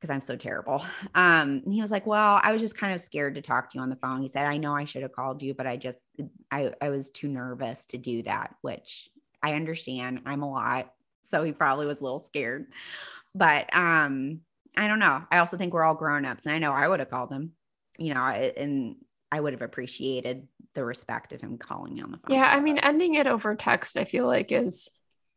[0.00, 0.84] because I'm so terrible.
[1.14, 3.78] Um, and he was like, Well, I was just kind of scared to talk to
[3.78, 4.20] you on the phone.
[4.20, 6.00] He said, I know I should have called you, but I just,
[6.50, 9.08] I, I was too nervous to do that, which
[9.42, 10.92] I understand I'm a lot.
[11.24, 12.66] So he probably was a little scared.
[13.34, 14.40] But um,
[14.76, 15.22] I don't know.
[15.30, 17.52] I also think we're all grown-ups and I know I would have called him,
[17.98, 18.96] you know, and
[19.30, 22.36] I would have appreciated the respect of him calling me on the phone.
[22.36, 24.88] Yeah, I mean, ending it over text, I feel like is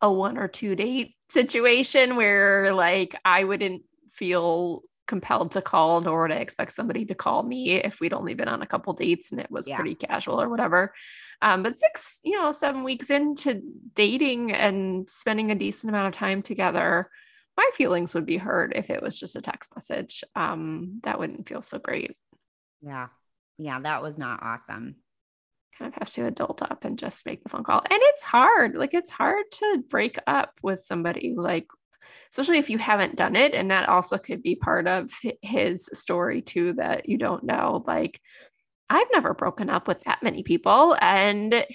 [0.01, 3.83] a one or two date situation where like I wouldn't
[4.13, 8.33] feel compelled to call, nor would I expect somebody to call me if we'd only
[8.33, 9.75] been on a couple dates and it was Yeah.
[9.75, 10.93] pretty casual or whatever.
[11.41, 13.61] Um, but six, you know, seven weeks into
[13.93, 17.09] dating and spending a decent amount of time together,
[17.57, 20.23] my feelings would be hurt if it was just a text message.
[20.33, 22.15] Um, that wouldn't feel so great.
[22.81, 23.07] Yeah.
[23.57, 23.81] Yeah.
[23.81, 24.95] That was not awesome.
[25.77, 27.79] Kind of have to adult up and just make the phone call.
[27.81, 28.75] And it's hard.
[28.75, 31.67] Like it's hard to break up with somebody like
[32.31, 36.41] especially if you haven't done it and that also could be part of his story
[36.41, 38.19] too that you don't know like
[38.89, 41.65] i've never broken up with that many people and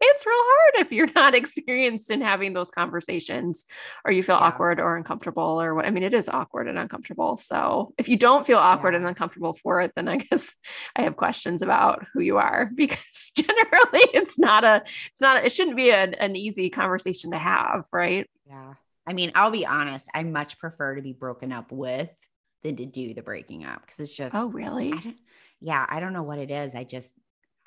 [0.00, 3.66] it's real hard if you're not experienced in having those conversations
[4.04, 4.42] or you feel Yeah.
[4.42, 8.16] awkward or uncomfortable or what i mean it is awkward and uncomfortable so if you
[8.16, 8.98] don't feel awkward Yeah.
[8.98, 10.54] and uncomfortable for it then i guess
[10.94, 15.50] i have questions about who you are because generally it's not a it's not it
[15.50, 18.74] shouldn't be a, an easy conversation to have right Yeah.
[19.08, 20.06] I mean, I'll be honest.
[20.14, 22.10] I much prefer to be broken up with
[22.62, 25.14] than to do the breaking up because it's just, oh really I
[25.60, 26.74] yeah, I don't know what it is.
[26.74, 27.12] I just,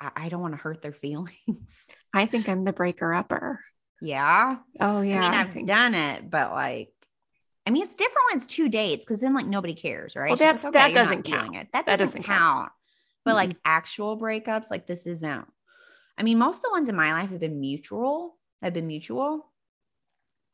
[0.00, 1.36] I, I don't want to hurt their feelings.
[2.14, 3.60] I think I'm the breaker upper.
[4.00, 4.56] yeah.
[4.80, 5.18] Oh yeah.
[5.18, 6.88] I mean, I I've think- done it, but like,
[7.66, 10.28] I mean, it's different when it's two dates because then like nobody cares, right?
[10.30, 11.56] Well, that's- like, that okay, you're doesn't count.
[11.56, 11.68] It.
[11.72, 12.38] That, That doesn't, doesn't count.
[12.68, 12.72] count.
[13.24, 15.46] But like actual breakups, like this isn't.
[16.18, 18.36] I mean, most of the ones in my life have been mutual.
[18.62, 19.51] Have been mutual.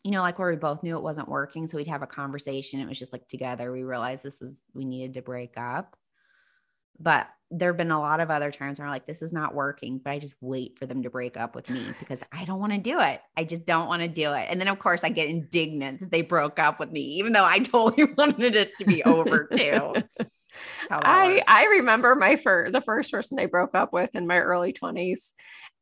[0.04, 2.80] You know, like where we both knew it wasn't working, so we'd have a conversation.
[2.80, 3.72] It was just like together.
[3.72, 5.96] We realized this was we needed to break up.
[7.00, 9.54] But there have been a lot of other times where I'm like, this is not
[9.54, 12.60] working, but I just wait for them to break up with me because I don't
[12.60, 13.20] want to do it.
[13.36, 14.48] I just don't want to do it.
[14.50, 17.44] And then, of course, I get indignant that they broke up with me, even though
[17.44, 19.94] I totally wanted it to be over too.
[20.90, 21.44] I works.
[21.46, 25.32] I remember my first the first person I broke up with in my early 20s.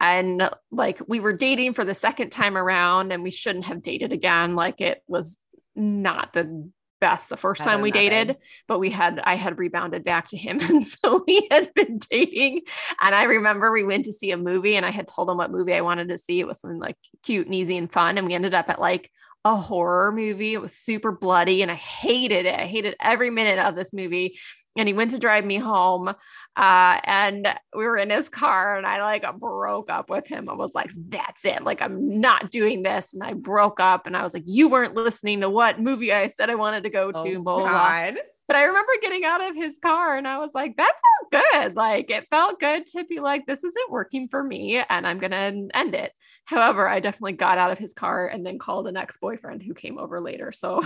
[0.01, 4.13] And like we were dating for the second time around and we shouldn't have dated
[4.13, 4.55] again.
[4.55, 5.41] Like it was
[5.75, 10.29] not the best the first time we dated, but we had I had rebounded back
[10.29, 10.61] to him.
[10.69, 12.63] And so we had been dating.
[13.03, 15.51] And I remember we went to see a movie and I had told him what
[15.51, 16.41] movie I wanted to see.
[16.41, 18.19] It was something like cute and easy and fun.
[18.19, 19.11] And we ended up at like
[19.45, 20.55] a horror movie.
[20.55, 22.59] It was super bloody and I hated it.
[22.59, 24.39] I hated every minute of this movie.
[24.77, 26.09] And he went to drive me home.
[26.57, 30.49] Uh, and we were in his car and I like broke up with him.
[30.49, 31.62] I was like, that's it.
[31.62, 33.12] Like, I'm not doing this.
[33.12, 36.29] And I broke up and I was like, you weren't listening to what movie I
[36.29, 37.19] said I wanted to go to.
[37.19, 38.12] Oh, blah, blah.
[38.47, 40.93] But I remember getting out of his car and I was like, that
[41.33, 41.77] felt good.
[41.77, 45.33] Like it felt good to be like, this isn't working for me and I'm going
[45.33, 46.12] to end it.
[46.45, 49.75] However, I definitely got out of his car and then called an ex boyfriend who
[49.75, 50.53] came over later.
[50.53, 50.85] So,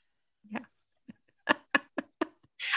[0.50, 0.58] yeah.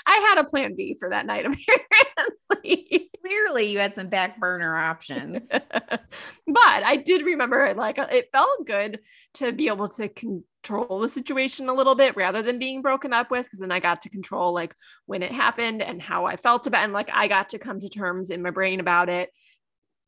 [0.06, 1.46] I had a plan B for that night,
[2.50, 3.10] apparently.
[3.22, 5.48] Clearly, you had some back burner options.
[5.50, 6.10] but
[6.48, 9.00] I did remember it like it felt good
[9.36, 13.32] to be able to control the situation a little bit rather than being broken up
[13.32, 16.68] with because then I got to control like when it happened and how I felt
[16.68, 16.84] about it.
[16.86, 19.30] And like I got to come to terms in my brain about it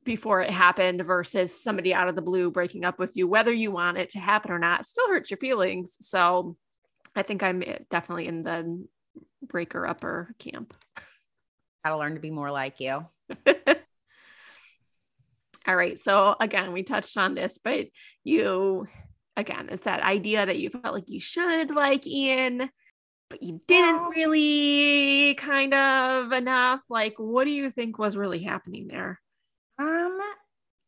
[0.04, 3.72] before it happened versus somebody out of the blue breaking up with you, whether you
[3.72, 5.96] want it to happen or not, still hurts your feelings.
[6.02, 6.58] So
[7.16, 8.86] I think I'm eh, definitely in the
[9.42, 10.74] breaker upper camp.
[11.84, 13.06] Gotta learn to be more like you.
[15.66, 16.00] All right.
[16.00, 17.88] So again, we touched on this, but
[18.24, 18.88] you
[19.38, 22.70] again, it's that idea that you felt like you should like Ian,
[23.30, 26.84] but you didn't really kind of enough.
[26.90, 29.20] Like, what do you think was really happening there?
[29.80, 30.20] Um,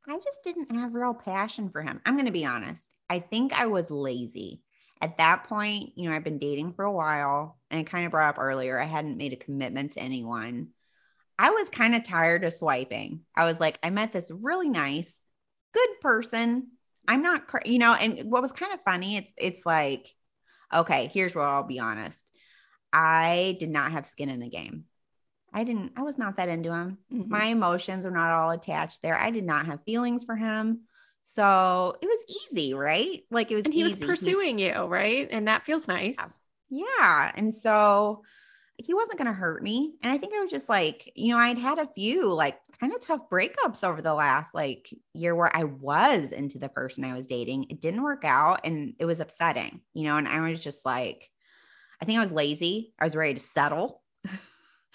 [0.08, 2.02] I just didn't have real passion for him.
[2.06, 2.90] I'm gonna be honest.
[3.10, 4.62] I think I was lazy.
[5.02, 8.12] At that point, you know, I've been dating for a while, and I kind of
[8.12, 10.70] brought up earlier, I hadn't made a commitment to anyone.
[11.38, 13.22] I was kind of tired of swiping.
[13.36, 15.24] I was like, I met this really nice,
[15.74, 16.68] good person.
[17.08, 20.08] I'm not, cra- you know, and what was kind of funny, it's it's like,
[20.74, 22.26] okay, here's where I'll be honest.
[22.94, 24.86] I did not have skin in the game.
[25.54, 27.30] I didn't, I was not that into him Mhm.
[27.30, 29.18] my emotions were not all attached there.
[29.18, 30.82] I did not have feelings for him.
[31.24, 33.24] So it was easy, right?
[33.32, 34.06] Like it was and he was easy.
[34.06, 35.28] pursuing you, right?
[35.32, 36.44] And that feels nice.
[36.70, 37.32] Yeah.
[37.36, 38.24] And so
[38.78, 39.94] he wasn't going to hurt me.
[40.04, 42.94] And I think I was just like, you know, I'd had a few like kind
[42.94, 47.14] of tough breakups over the last like year where I was into the person I
[47.14, 47.68] was dating.
[47.70, 51.30] It didn't work out and it was upsetting, you know, and I was just like,
[52.02, 52.94] I think I was lazy.
[53.00, 54.02] I was ready to settle.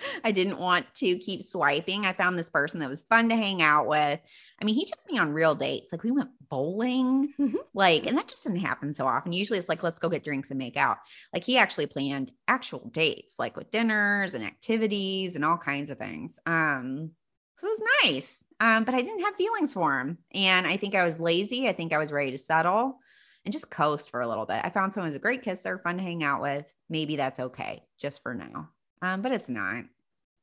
[0.24, 2.06] I didn't want to keep swiping.
[2.06, 4.20] I found this person that was fun to hang out with.
[4.60, 5.90] I mean, he took me on real dates.
[5.92, 7.54] Like we went bowling, Mhm.
[7.74, 9.32] like, and that just didn't happen so often.
[9.32, 10.98] Usually it's like, let's go get drinks and make out.
[11.32, 15.98] Like he actually planned actual dates, like with dinners and activities and all kinds of
[15.98, 16.38] things.
[16.46, 17.10] Um,
[17.58, 18.44] so it was nice.
[18.58, 20.18] Um, but I didn't have feelings for him.
[20.32, 21.68] And I think I was lazy.
[21.68, 22.98] I think I was ready to settle.
[23.46, 24.60] and just coast for a little bit.
[24.62, 26.70] I found someone who's a great kisser, fun to hang out with.
[26.90, 28.68] Maybe that's okay just for now.
[29.02, 29.84] Um, but it's not.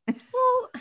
[0.08, 0.72] well,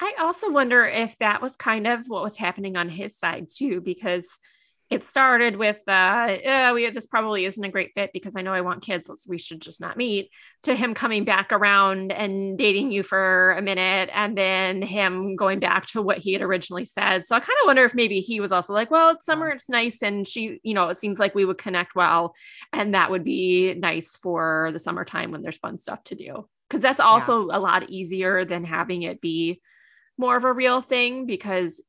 [0.00, 3.80] I also wonder if that was kind of what was happening on his side too,
[3.80, 4.38] because
[4.90, 8.54] it started with uh oh, we this probably isn't a great fit because I know
[8.54, 9.08] I want kids.
[9.08, 10.30] Let's we should just not meet.
[10.62, 15.58] To him coming back around and dating you for a minute, and then him going
[15.58, 17.26] back to what he had originally said.
[17.26, 19.68] So I kind of wonder if maybe he was also like, well, it's summer, it's
[19.68, 22.34] nice, and she, you know, it seems like we would connect well,
[22.72, 26.48] and that would be nice for the summertime when there's fun stuff to do.
[26.68, 27.56] Because that's also yeah.
[27.56, 29.60] a lot easier than having it be
[30.18, 31.80] more of a real thing because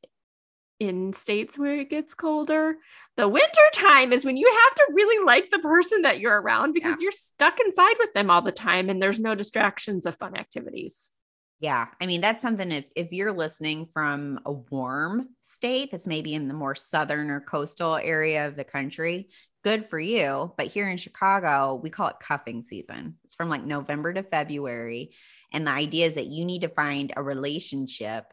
[0.80, 2.76] in states where it gets colder.
[3.18, 6.74] The winter time is when you have to really like the person that you're around
[6.74, 7.06] because yeah.
[7.06, 11.12] you're stuck inside with them all the time and there's no distractions of fun activities.
[11.60, 11.88] Yeah.
[12.00, 16.48] I mean, that's something if if you're listening from a warm state that's maybe in
[16.48, 19.28] the more southern or coastal area of the country,
[19.64, 20.54] good for you.
[20.58, 23.16] But here in Chicago, we call it cuffing season.
[23.26, 25.12] It's from like November to February.
[25.52, 28.26] And the idea is that you need to find a relationship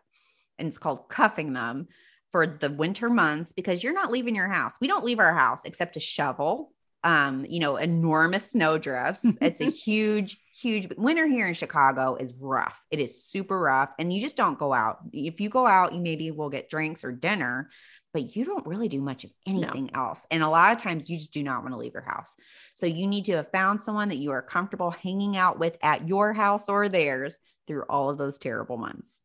[0.59, 1.89] and it's called cuffing them
[2.31, 4.75] for the winter months because you're not leaving your house.
[4.81, 6.73] We don't leave our house except to shovel,
[7.05, 9.25] um, you know, enormous snow drifts.
[9.41, 12.85] it's a huge, huge winter here in Chicago is rough.
[12.91, 13.91] It is super rough.
[13.99, 14.99] And you just don't go out.
[15.12, 17.71] If you go out, you maybe will get drinks or dinner,
[18.16, 20.00] but you don't really do much of anything no.
[20.00, 20.24] else.
[20.31, 22.35] And a lot of times you just do not want to leave your house.
[22.74, 26.09] So you need to have found someone that you are comfortable hanging out with at
[26.09, 29.20] your house or theirs through all of those terrible months.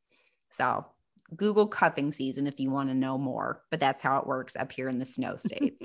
[0.49, 0.85] So
[1.33, 4.73] Google cuffing season if you want to know more, but that's how it works up
[4.73, 5.81] here in the snow states.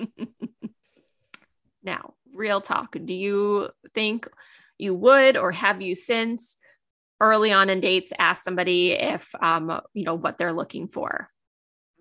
[1.85, 2.97] now, real talk.
[3.05, 4.27] Do you think
[4.79, 6.57] you would or have you since
[7.21, 11.29] early on in dates ask somebody if um you know what they're looking for?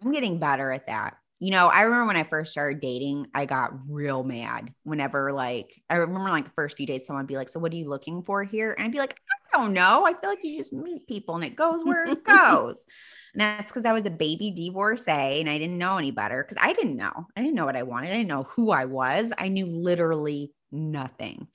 [0.05, 1.17] I'm getting better at that.
[1.39, 5.73] You know, I remember when I first started dating, I got real mad whenever like
[5.89, 7.89] I remember like the first few days someone would be like, "So what are you
[7.89, 9.17] looking for here?" And I'd be like,
[9.53, 10.05] I don't know.
[10.05, 12.85] I feel like you just meet people and it goes where it goes.
[13.33, 16.61] and that's because I was a baby divorcee and I didn't know any better because
[16.65, 17.27] I didn't know.
[17.35, 18.11] I didn't know what I wanted.
[18.11, 19.31] I didn't know who I was.
[19.37, 21.47] I knew literally nothing.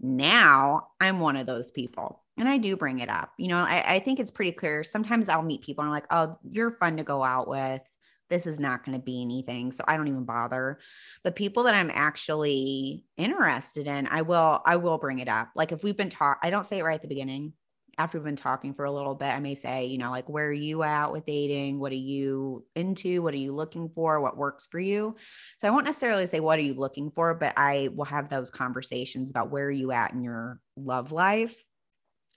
[0.00, 2.22] Now I'm one of those people.
[2.38, 3.30] And I do bring it up.
[3.38, 4.84] You know, I, I think it's pretty clear.
[4.84, 7.80] Sometimes I'll meet people and I'm like, oh, you're fun to go out with
[8.28, 10.78] this is not going to be anything so i don't even bother.
[11.24, 15.50] The people that i'm actually interested in i will i will bring it up.
[15.54, 17.52] Like if we've been talk i don't say it right at the beginning.
[17.98, 20.46] After we've been talking for a little bit i may say you know like where
[20.46, 21.78] are you at with dating?
[21.78, 23.22] What are you into?
[23.22, 24.20] What are you looking for?
[24.20, 25.16] What works for you?
[25.58, 27.34] So i won't necessarily say what are you looking for?
[27.34, 31.64] But i will have those conversations about where are you at in your love life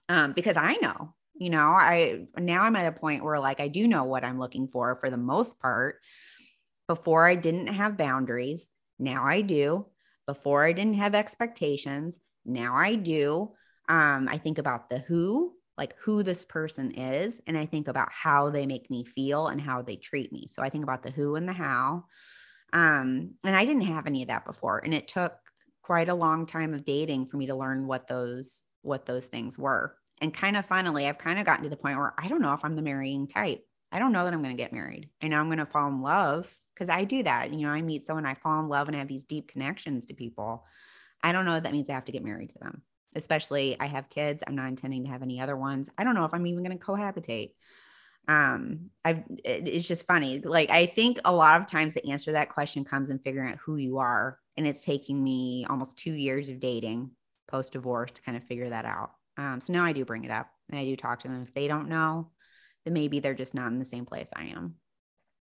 [0.08, 3.68] um, because i know you know i now i'm at a point where like i
[3.68, 5.96] do know what i'm looking for for the most part.
[6.88, 8.68] Before i didn't have boundaries.
[9.00, 9.88] Now i do.
[10.28, 12.20] Before i didn't have expectations.
[12.46, 13.54] Now i do.
[13.88, 18.12] Um, i think about the who like who this person is and i think about
[18.12, 20.48] how they make me feel and how they treat me.
[20.52, 22.04] So i think about the who and the how.
[22.74, 25.34] Um, and i didn't have any of that before and it took
[25.82, 29.58] quite a long time of dating for me to learn what those what those things
[29.58, 32.42] were and kind of finally, I've kind of gotten to the point where I don't
[32.42, 33.66] know if I'm the marrying type.
[33.92, 35.10] I don't know that I'm going to get married.
[35.22, 37.54] I know I'm going to fall in love because I do that.
[37.54, 40.06] You know, I meet someone, I fall in love and I have these deep connections
[40.08, 40.66] to people.
[41.24, 42.84] I don't know that, that means I have to get married to them,
[43.16, 44.44] especially I have kids.
[44.46, 45.90] I'm not intending to have any other ones.
[45.98, 47.52] I don't know if I'm even going to cohabitate.
[48.28, 50.40] Um, I've, it's just funny.
[50.40, 53.52] Like, I think a lot of times the answer to that question comes in figuring
[53.52, 54.38] out who you are.
[54.56, 57.12] And it's taking me almost two years of dating
[57.48, 59.12] post divorce to kind of figure that out.
[59.40, 61.42] Um, so now I do bring it up and I do talk to them.
[61.44, 62.30] If they don't know,
[62.84, 64.76] then maybe they're just not in the same place I am.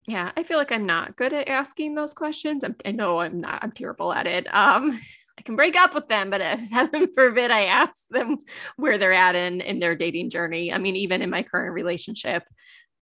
[0.05, 2.65] Yeah, I feel like I'm not good at asking those questions.
[2.65, 3.63] I'm, i know I'm not.
[3.63, 4.45] I'm terrible at it.
[4.53, 4.99] Um,
[5.39, 8.37] I can break up with them, but uh, heaven forbid I ask them
[8.75, 10.73] where they're at in in their dating journey.
[10.73, 12.43] I mean, even in my current relationship,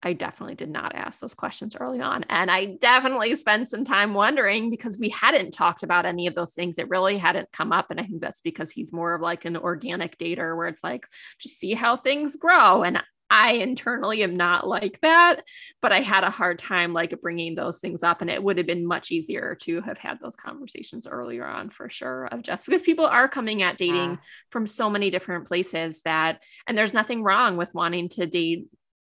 [0.03, 2.25] I definitely did not ask those questions early on.
[2.31, 6.55] And I definitely spent some time wondering because we hadn't talked about any of those
[6.55, 6.79] things.
[6.79, 7.91] It really hadn't come up.
[7.91, 11.07] And I think that's because he's more of like an organic dater where it's like,
[11.39, 12.83] just see how things grow.
[12.83, 15.43] And I internally am not like that,
[15.81, 18.23] but I had a hard time like bringing those things up.
[18.23, 21.89] And it would have been much easier to have had those conversations earlier on for
[21.89, 24.17] sure, of just because people are coming at dating yeah.
[24.51, 28.67] from so many different places that, and there's nothing wrong with wanting to date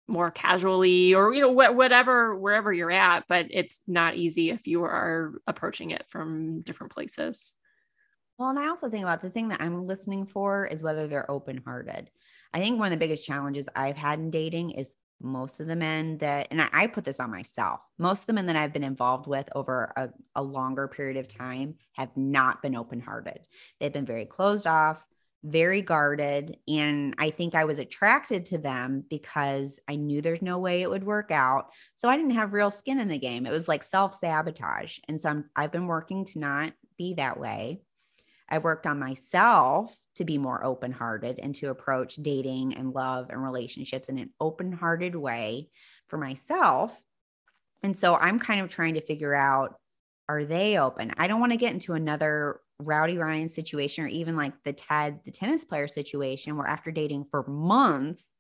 [0.10, 4.68] more casually or you know wh- whatever wherever you're at but it's not easy if
[4.68, 7.54] you are approaching it from different places
[8.38, 11.30] well and i also think about the thing that i'm listening for is whether they're
[11.30, 12.10] open hearted
[12.54, 15.76] i think one of the biggest challenges i've had in dating is most of the
[15.76, 18.74] men that, and I, I, put this on myself, most of the men that I've
[18.74, 23.40] been involved with over a, a longer period of time have not been open hearted.
[23.80, 25.06] They've been very closed off,
[25.44, 26.58] very guarded.
[26.68, 30.90] And I think I was attracted to them because I knew there's no way it
[30.90, 31.72] would work out.
[31.96, 33.46] So I didn't have real skin in the game.
[33.46, 35.00] It was like self sabotage.
[35.08, 37.82] And so I'm, I've been working to not be that way.
[38.50, 43.30] I've worked on myself to be more open hearted and to approach dating and love
[43.30, 45.70] and relationships in an open hearted way
[46.08, 47.00] for myself.
[47.84, 49.76] And so I'm kind of trying to figure out
[50.28, 51.12] are they open?
[51.18, 55.20] I don't want to get into another Rowdy Ryan situation or even like the Ted,
[55.26, 58.32] the tennis player situation, where after dating for months,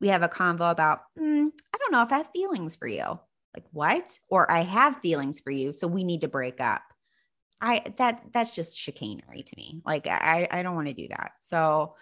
[0.00, 3.20] we have a convo about, mm, I don't know if I have feelings for you.
[3.54, 4.18] Like, what?
[4.28, 5.72] Or I have feelings for you.
[5.72, 6.82] So we need to break up.
[7.60, 9.80] I that that's just chicanery to me.
[9.86, 11.32] Like I I don't want to do that.
[11.40, 11.94] So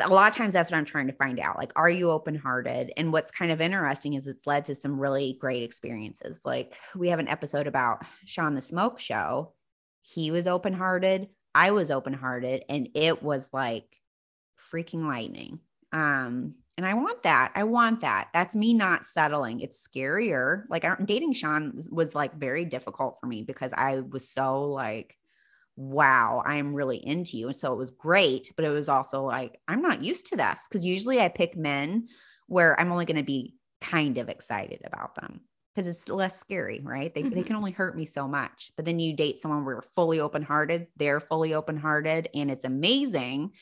[0.00, 1.58] a lot of times that's what I'm trying to find out.
[1.58, 2.92] Like, are you open hearted?
[2.96, 6.40] And what's kind of interesting is it's led to some really great experiences.
[6.44, 9.52] Like we have an episode about Sean the Smoke Show.
[10.02, 11.28] He was open hearted.
[11.54, 13.86] I was open hearted, and it was like
[14.72, 15.60] freaking lightning.
[15.92, 17.52] Um, and I want that.
[17.54, 18.28] I want that.
[18.32, 19.60] That's me not settling.
[19.60, 20.64] It's scarier.
[20.70, 25.16] Like I, dating Sean was like very difficult for me because I was so like,
[25.76, 27.48] wow, I'm really into you.
[27.48, 30.60] And so it was great, but it was also like, I'm not used to this
[30.68, 32.08] because usually I pick men
[32.46, 35.40] where I'm only going to be kind of excited about them
[35.74, 37.14] because it's less scary, right?
[37.14, 37.34] They, mm-hmm.
[37.34, 38.70] they can only hurt me so much.
[38.76, 42.50] But then you date someone where you're fully open hearted, they're fully open hearted, and
[42.50, 43.52] it's amazing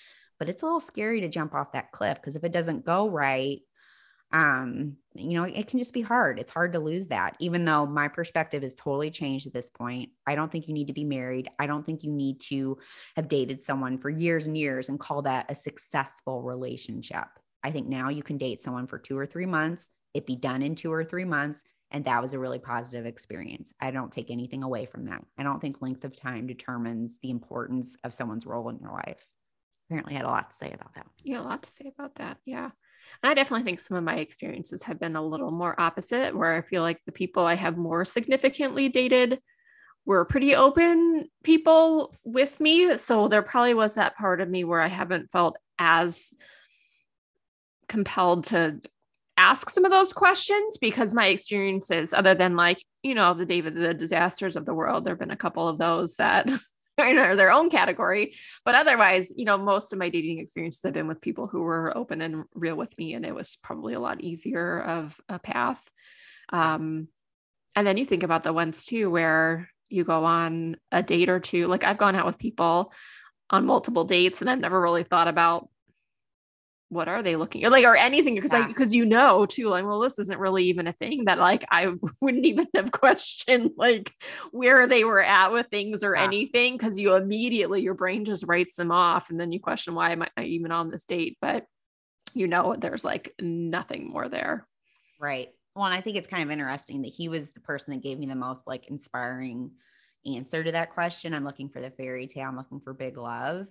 [0.40, 3.08] but it's a little scary to jump off that cliff because if it doesn't go
[3.08, 3.60] right,
[4.32, 6.38] um, you know, it can just be hard.
[6.38, 10.10] It's hard to lose that, even though my perspective is totally changed at this point.
[10.26, 11.50] I don't think you need to be married.
[11.58, 12.78] I don't think you need to
[13.16, 17.26] have dated someone for years and years and call that a successful relationship.
[17.62, 20.62] I think now you can date someone for two or three months, it be done
[20.62, 21.62] in two or three months.
[21.90, 23.72] And that was a really positive experience.
[23.80, 25.24] I don't take anything away from that.
[25.36, 29.26] I don't think length of time determines the importance of someone's role in your life
[29.88, 31.06] apparently had a lot to say about that.
[31.24, 32.36] Yeah, a lot to say about that.
[32.44, 32.70] Yeah.
[33.22, 36.54] And I definitely think some of my experiences have been a little more opposite, where
[36.54, 39.40] I feel like the people I have more significantly dated
[40.06, 42.96] were pretty open people with me.
[42.98, 46.32] So there probably was that part of me where I haven't felt as
[47.88, 48.80] compelled to
[49.40, 53.74] ask some of those questions because my experiences, other than like, you know, the David,
[53.74, 56.46] the disasters of the world, there have been a couple of those that
[56.98, 58.34] or their own category.
[58.66, 61.96] But otherwise, you know, most of my dating experiences have been with people who were
[61.96, 65.80] open and real with me, and it was probably a lot easier of a path.
[66.52, 67.08] Um,
[67.74, 71.40] and then you think about the ones too where you go on a date or
[71.40, 71.66] two.
[71.66, 72.92] Like I've gone out with people
[73.48, 75.70] on multiple dates, and I've never really thought about
[76.90, 77.70] what are they looking at?
[77.70, 78.64] like or anything because yeah.
[78.64, 81.64] I because you know too like well this isn't really even a thing that like
[81.70, 84.12] I wouldn't even have questioned like
[84.50, 86.24] where they were at with things or yeah.
[86.24, 90.10] anything because you immediately your brain just writes them off and then you question why
[90.10, 91.64] am I even on this date but
[92.34, 94.66] you know there's like nothing more there
[95.20, 98.02] right well and I think it's kind of interesting that he was the person that
[98.02, 99.70] gave me the most like inspiring
[100.26, 103.68] answer to that question I'm looking for the fairy tale I'm looking for big love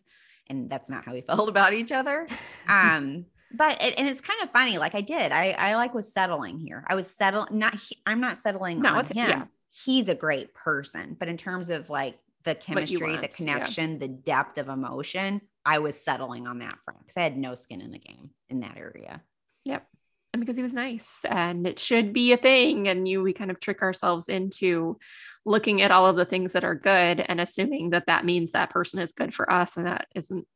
[0.49, 2.27] and that's not how we felt about each other.
[2.67, 4.77] Um, but it, and it's kind of funny.
[4.77, 6.83] Like I did, I I like was settling here.
[6.87, 7.57] I was settling.
[7.57, 9.11] Not he, I'm not settling no, on him.
[9.15, 9.45] Yeah.
[9.85, 13.97] He's a great person, but in terms of like the chemistry, want, the connection, yeah.
[13.99, 17.81] the depth of emotion, I was settling on that front because I had no skin
[17.81, 19.21] in the game in that area.
[19.65, 19.85] Yep.
[20.33, 22.87] And because he was nice and it should be a thing.
[22.87, 24.99] And you, we kind of trick ourselves into
[25.45, 28.69] looking at all of the things that are good and assuming that that means that
[28.69, 30.47] person is good for us and that isn't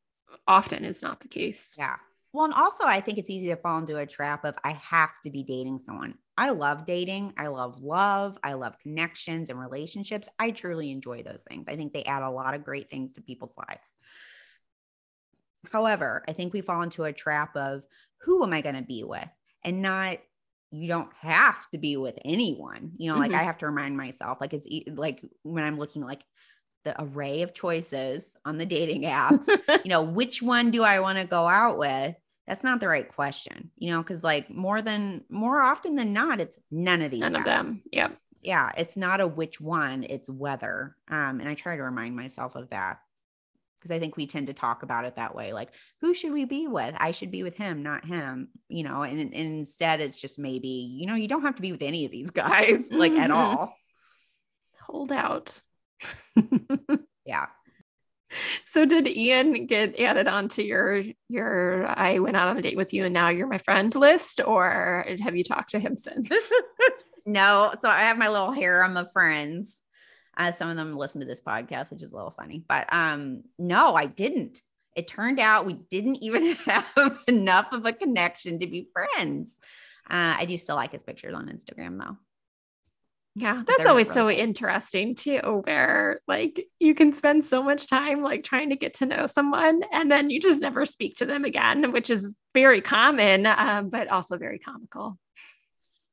[0.48, 1.76] often is not the case.
[1.78, 1.96] Yeah.
[2.32, 5.12] Well and also i think it's easy to fall into a trap of i have
[5.24, 6.16] to be dating someone.
[6.36, 7.34] I love dating.
[7.38, 8.40] I love love.
[8.44, 10.28] I love connections and relationships.
[10.40, 11.66] I truly enjoy those things.
[11.68, 13.94] I think they add a lot of great things to people's lives.
[15.72, 17.84] However i think we fall into a trap of
[18.22, 19.30] who am i going to be with?
[19.64, 20.18] And not
[20.74, 22.94] you don't have to be with anyone.
[22.98, 23.40] You know, like mm-hmm.
[23.40, 26.26] I have to remind myself, like it's like when I'm looking like
[26.84, 29.48] the array of choices on the dating apps,
[29.86, 32.16] you know, which one do I want to go out with?
[32.48, 36.42] That's not the right question, you know, because like more than more often than not,
[36.42, 37.22] it's none of these.
[37.22, 37.40] None guys.
[37.40, 37.84] of them.
[37.92, 38.10] Yeah.
[38.42, 38.72] Yeah.
[38.76, 40.98] It's not a which one, it's whether.
[41.08, 42.98] Um, and I try to remind myself of that
[43.84, 45.52] because I think we tend to talk about it that way.
[45.52, 46.96] Like, who should we be with?
[46.98, 50.70] I should be with him, not him, you know, and, and instead it's just maybe,
[50.70, 53.22] you know, you don't have to be with any of these guys, like mm-hmm.
[53.22, 53.76] at all.
[54.88, 55.60] Hold out.
[57.26, 57.48] yeah.
[58.66, 62.94] So did Ian get added onto your your I went out on a date with
[62.94, 66.30] you and now you're my friend list, or have you talked to him since?
[67.26, 67.76] no.
[67.82, 69.80] So I have my little harem of friends.
[70.38, 73.44] Uh, some of them listen to this podcast, which is a little funny, but um,
[73.58, 74.62] no, I didn't.
[74.96, 79.58] It turned out we didn't even have enough of a connection to be friends.
[80.10, 82.18] Uh, I do still like his pictures on Instagram though.
[83.36, 88.44] Yeah, that's always so interesting too, where like you can spend so much time like
[88.44, 91.92] trying to get to know someone and then you just never speak to them again,
[91.92, 95.18] which is very common, um, but also very comical.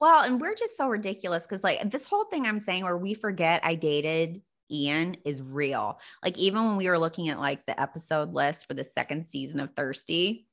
[0.01, 3.15] Well, and we're just so ridiculous because like this whole thing I'm saying where we
[3.15, 4.41] forget I dated
[4.71, 6.01] Ian is real.
[6.25, 9.61] Like even when we were looking at like the episode list for the second season
[9.61, 10.47] of Thirsty,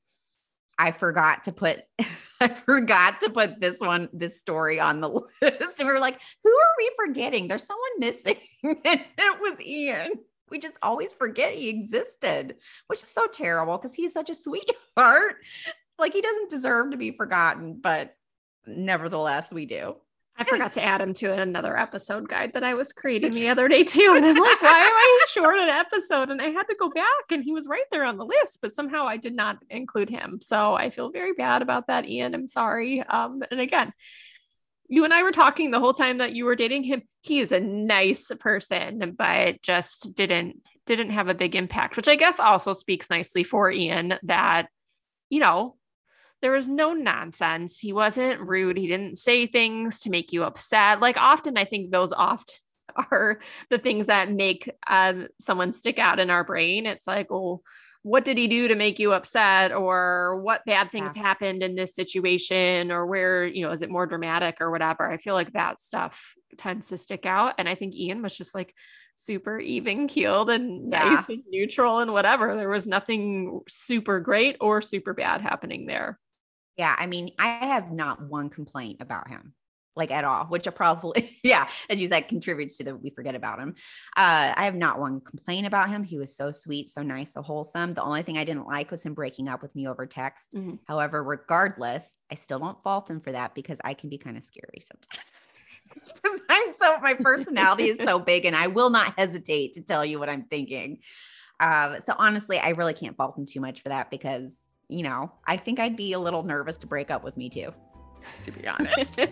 [0.78, 1.80] I forgot to put
[2.40, 5.08] I forgot to put this one this story on the
[5.42, 5.80] list.
[5.80, 7.48] And we were like, who are we forgetting?
[7.48, 8.36] There's someone missing.
[8.62, 10.12] and it was Ian.
[10.50, 15.36] We just always forget he existed, which is so terrible because he's such a sweetheart.
[15.98, 18.14] Like he doesn't deserve to be forgotten, but
[18.68, 19.96] nevertheless, we do.
[20.40, 23.66] I forgot to add him to another episode guide that I was creating the other
[23.66, 24.14] day too.
[24.16, 26.30] And I'm like, why am I short an episode?
[26.30, 28.72] And I had to go back and he was right there on the list, but
[28.72, 30.38] somehow I did not include him.
[30.40, 32.36] So I feel very bad about that, Ian.
[32.36, 33.02] I'm sorry.
[33.02, 33.92] Um, and again,
[34.88, 37.02] you and I were talking the whole time that you were dating him.
[37.22, 42.16] He is a nice person, but just didn't didn't have a big impact, which I
[42.16, 44.68] guess also speaks nicely for Ian that,
[45.28, 45.76] you know,
[46.40, 47.78] there was no nonsense.
[47.78, 48.76] He wasn't rude.
[48.76, 51.00] He didn't say things to make you upset.
[51.00, 52.60] Like often, I think those oft
[53.10, 56.86] are the things that make um, someone stick out in our brain.
[56.86, 57.62] It's like, oh,
[58.02, 59.72] what did he do to make you upset?
[59.72, 61.22] Or what bad things yeah.
[61.22, 62.92] happened in this situation?
[62.92, 65.10] Or where, you know, is it more dramatic or whatever?
[65.10, 67.54] I feel like that stuff tends to stick out.
[67.58, 68.74] And I think Ian was just like,
[69.18, 71.16] super even keeled and yeah.
[71.16, 72.54] nice and neutral and whatever.
[72.54, 76.18] There was nothing super great or super bad happening there.
[76.78, 76.94] Yeah.
[76.96, 79.54] I mean, I have not one complaint about him
[79.98, 83.34] like at all, which I probably, yeah, as you said, contributes to the we forget
[83.34, 83.74] about him.
[84.16, 86.04] Uh, I have not one complaint about him.
[86.04, 87.92] He was so sweet, so nice, so wholesome.
[87.92, 90.52] The only thing I didn't like was him breaking up with me over text.
[90.54, 90.76] Mm-hmm.
[90.86, 94.44] However, regardless, I still don't fault him for that because I can be kind of
[94.44, 96.20] scary sometimes.
[96.48, 100.18] I'm so my personality is so big and I will not hesitate to tell you
[100.18, 100.98] what I'm thinking.
[101.58, 104.56] Uh, so honestly, I really can't fault him too much for that because
[104.88, 107.72] you know, I think I'd be a little nervous to break up with me too,
[108.42, 109.20] to be honest.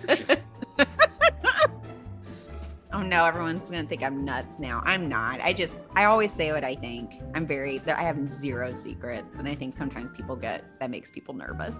[2.92, 4.82] oh no, everyone's going to think I'm nuts now.
[4.84, 5.40] I'm not.
[5.40, 7.20] I just, I always say what I think.
[7.34, 9.38] I'm very, I have zero secrets.
[9.38, 11.74] And I think sometimes people get, that makes people nervous.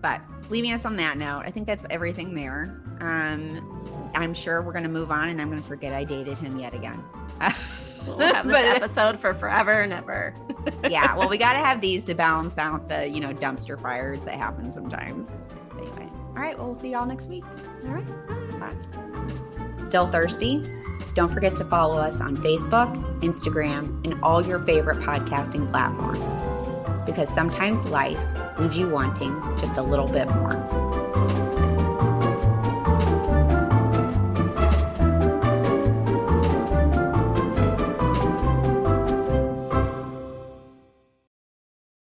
[0.00, 2.82] But leaving us on that note, I think that's everything there.
[3.00, 6.38] Um, I'm sure we're going to move on and I'm going to forget I dated
[6.38, 7.02] him yet again.
[8.06, 10.34] We'll have this but, episode for forever and ever.
[10.88, 11.16] yeah.
[11.16, 14.34] Well, we got to have these to balance out the, you know, dumpster fires that
[14.34, 15.30] happen sometimes.
[15.76, 16.08] Anyway.
[16.28, 16.56] All right.
[16.56, 17.44] Well, we'll see y'all next week.
[17.84, 18.60] All right.
[18.60, 19.84] Bye.
[19.84, 20.62] Still thirsty?
[21.14, 26.24] Don't forget to follow us on Facebook, Instagram, and all your favorite podcasting platforms.
[27.06, 28.22] Because sometimes life
[28.58, 31.07] leaves you wanting just a little bit more.